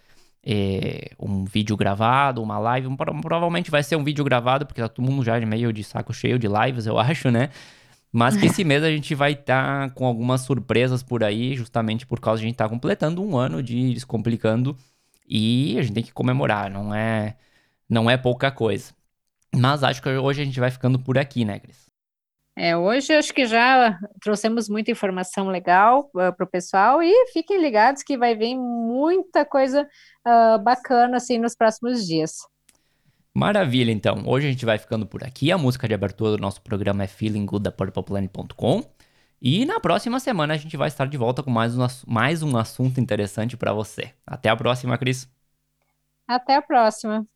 é, 0.46 1.12
um 1.20 1.44
vídeo 1.44 1.76
gravado, 1.76 2.42
uma 2.42 2.60
live. 2.60 2.88
Provavelmente 2.96 3.72
vai 3.72 3.82
ser 3.84 3.96
um 3.96 4.04
vídeo 4.04 4.24
gravado, 4.24 4.66
porque 4.66 4.80
tá 4.82 4.88
todo 4.88 5.04
mundo 5.04 5.24
já 5.24 5.40
meio 5.42 5.74
de 5.74 5.84
saco 5.84 6.14
cheio 6.14 6.38
de 6.38 6.48
lives, 6.48 6.86
eu 6.86 6.98
acho, 7.00 7.32
né? 7.32 7.50
Mas 8.12 8.36
que 8.36 8.48
esse 8.48 8.64
mês 8.64 8.84
a 8.84 8.90
gente 8.90 9.14
vai 9.14 9.34
estar 9.34 9.90
tá 9.90 9.94
com 9.94 10.06
algumas 10.06 10.42
surpresas 10.42 11.04
por 11.04 11.24
aí, 11.24 11.56
justamente 11.56 12.08
por 12.08 12.20
causa 12.20 12.40
de 12.40 12.46
a 12.46 12.48
gente 12.48 12.56
estar 12.56 12.66
tá 12.66 12.70
completando 12.70 13.24
um 13.24 13.38
ano 13.38 13.62
de 13.62 13.94
Descomplicando 13.94 14.76
e 15.30 15.78
a 15.78 15.84
gente 15.84 15.94
tem 15.94 16.04
que 16.04 16.12
comemorar, 16.12 16.72
não 16.72 16.94
é, 16.94 17.38
não 17.88 18.10
é 18.10 18.18
pouca 18.18 18.52
coisa. 18.52 18.92
Mas 19.56 19.84
acho 19.84 20.02
que 20.02 20.10
hoje 20.10 20.42
a 20.42 20.46
gente 20.46 20.60
vai 20.60 20.72
ficando 20.72 21.00
por 21.00 21.18
aqui, 21.18 21.46
né, 21.46 21.60
Cris? 21.60 21.90
É, 22.56 22.76
hoje 22.76 23.14
acho 23.14 23.34
que 23.34 23.46
já 23.46 23.98
trouxemos 24.22 24.68
muita 24.68 24.92
informação 24.92 25.48
legal 25.48 26.10
uh, 26.14 26.36
para 26.36 26.44
o 26.44 26.48
pessoal 26.48 27.02
e 27.02 27.28
fiquem 27.32 27.62
ligados 27.62 28.04
que 28.04 28.18
vai 28.18 28.36
vir 28.36 28.56
muita 28.58 29.46
coisa 29.46 29.88
uh, 30.28 30.62
bacana 30.62 31.18
assim 31.18 31.38
nos 31.38 31.56
próximos 31.56 32.06
dias. 32.06 32.34
Maravilha, 33.34 33.92
então. 33.92 34.24
Hoje 34.26 34.48
a 34.48 34.52
gente 34.52 34.66
vai 34.66 34.78
ficando 34.78 35.06
por 35.06 35.24
aqui. 35.24 35.52
A 35.52 35.58
música 35.58 35.88
de 35.88 35.94
abertura 35.94 36.32
do 36.32 36.38
nosso 36.38 36.62
programa 36.62 37.04
é 37.04 37.08
Feeling 37.08 37.46
Good 37.46 37.64
da 37.64 37.72
PurplePlanet.com. 37.72 38.84
E 39.42 39.66
na 39.66 39.80
próxima 39.80 40.20
semana 40.20 40.54
a 40.54 40.58
gente 40.58 40.76
vai 40.78 40.88
estar 40.88 41.08
de 41.08 41.18
volta 41.18 41.42
com 41.44 41.50
mais 41.52 41.78
um, 41.78 41.86
mais 42.08 42.44
um 42.44 42.58
assunto 42.58 43.00
interessante 43.00 43.56
para 43.58 43.74
você. 43.74 44.14
Até 44.26 44.50
a 44.50 44.56
próxima, 44.56 44.98
Cris. 44.98 45.30
Até 46.28 46.56
a 46.56 46.62
próxima. 46.62 47.28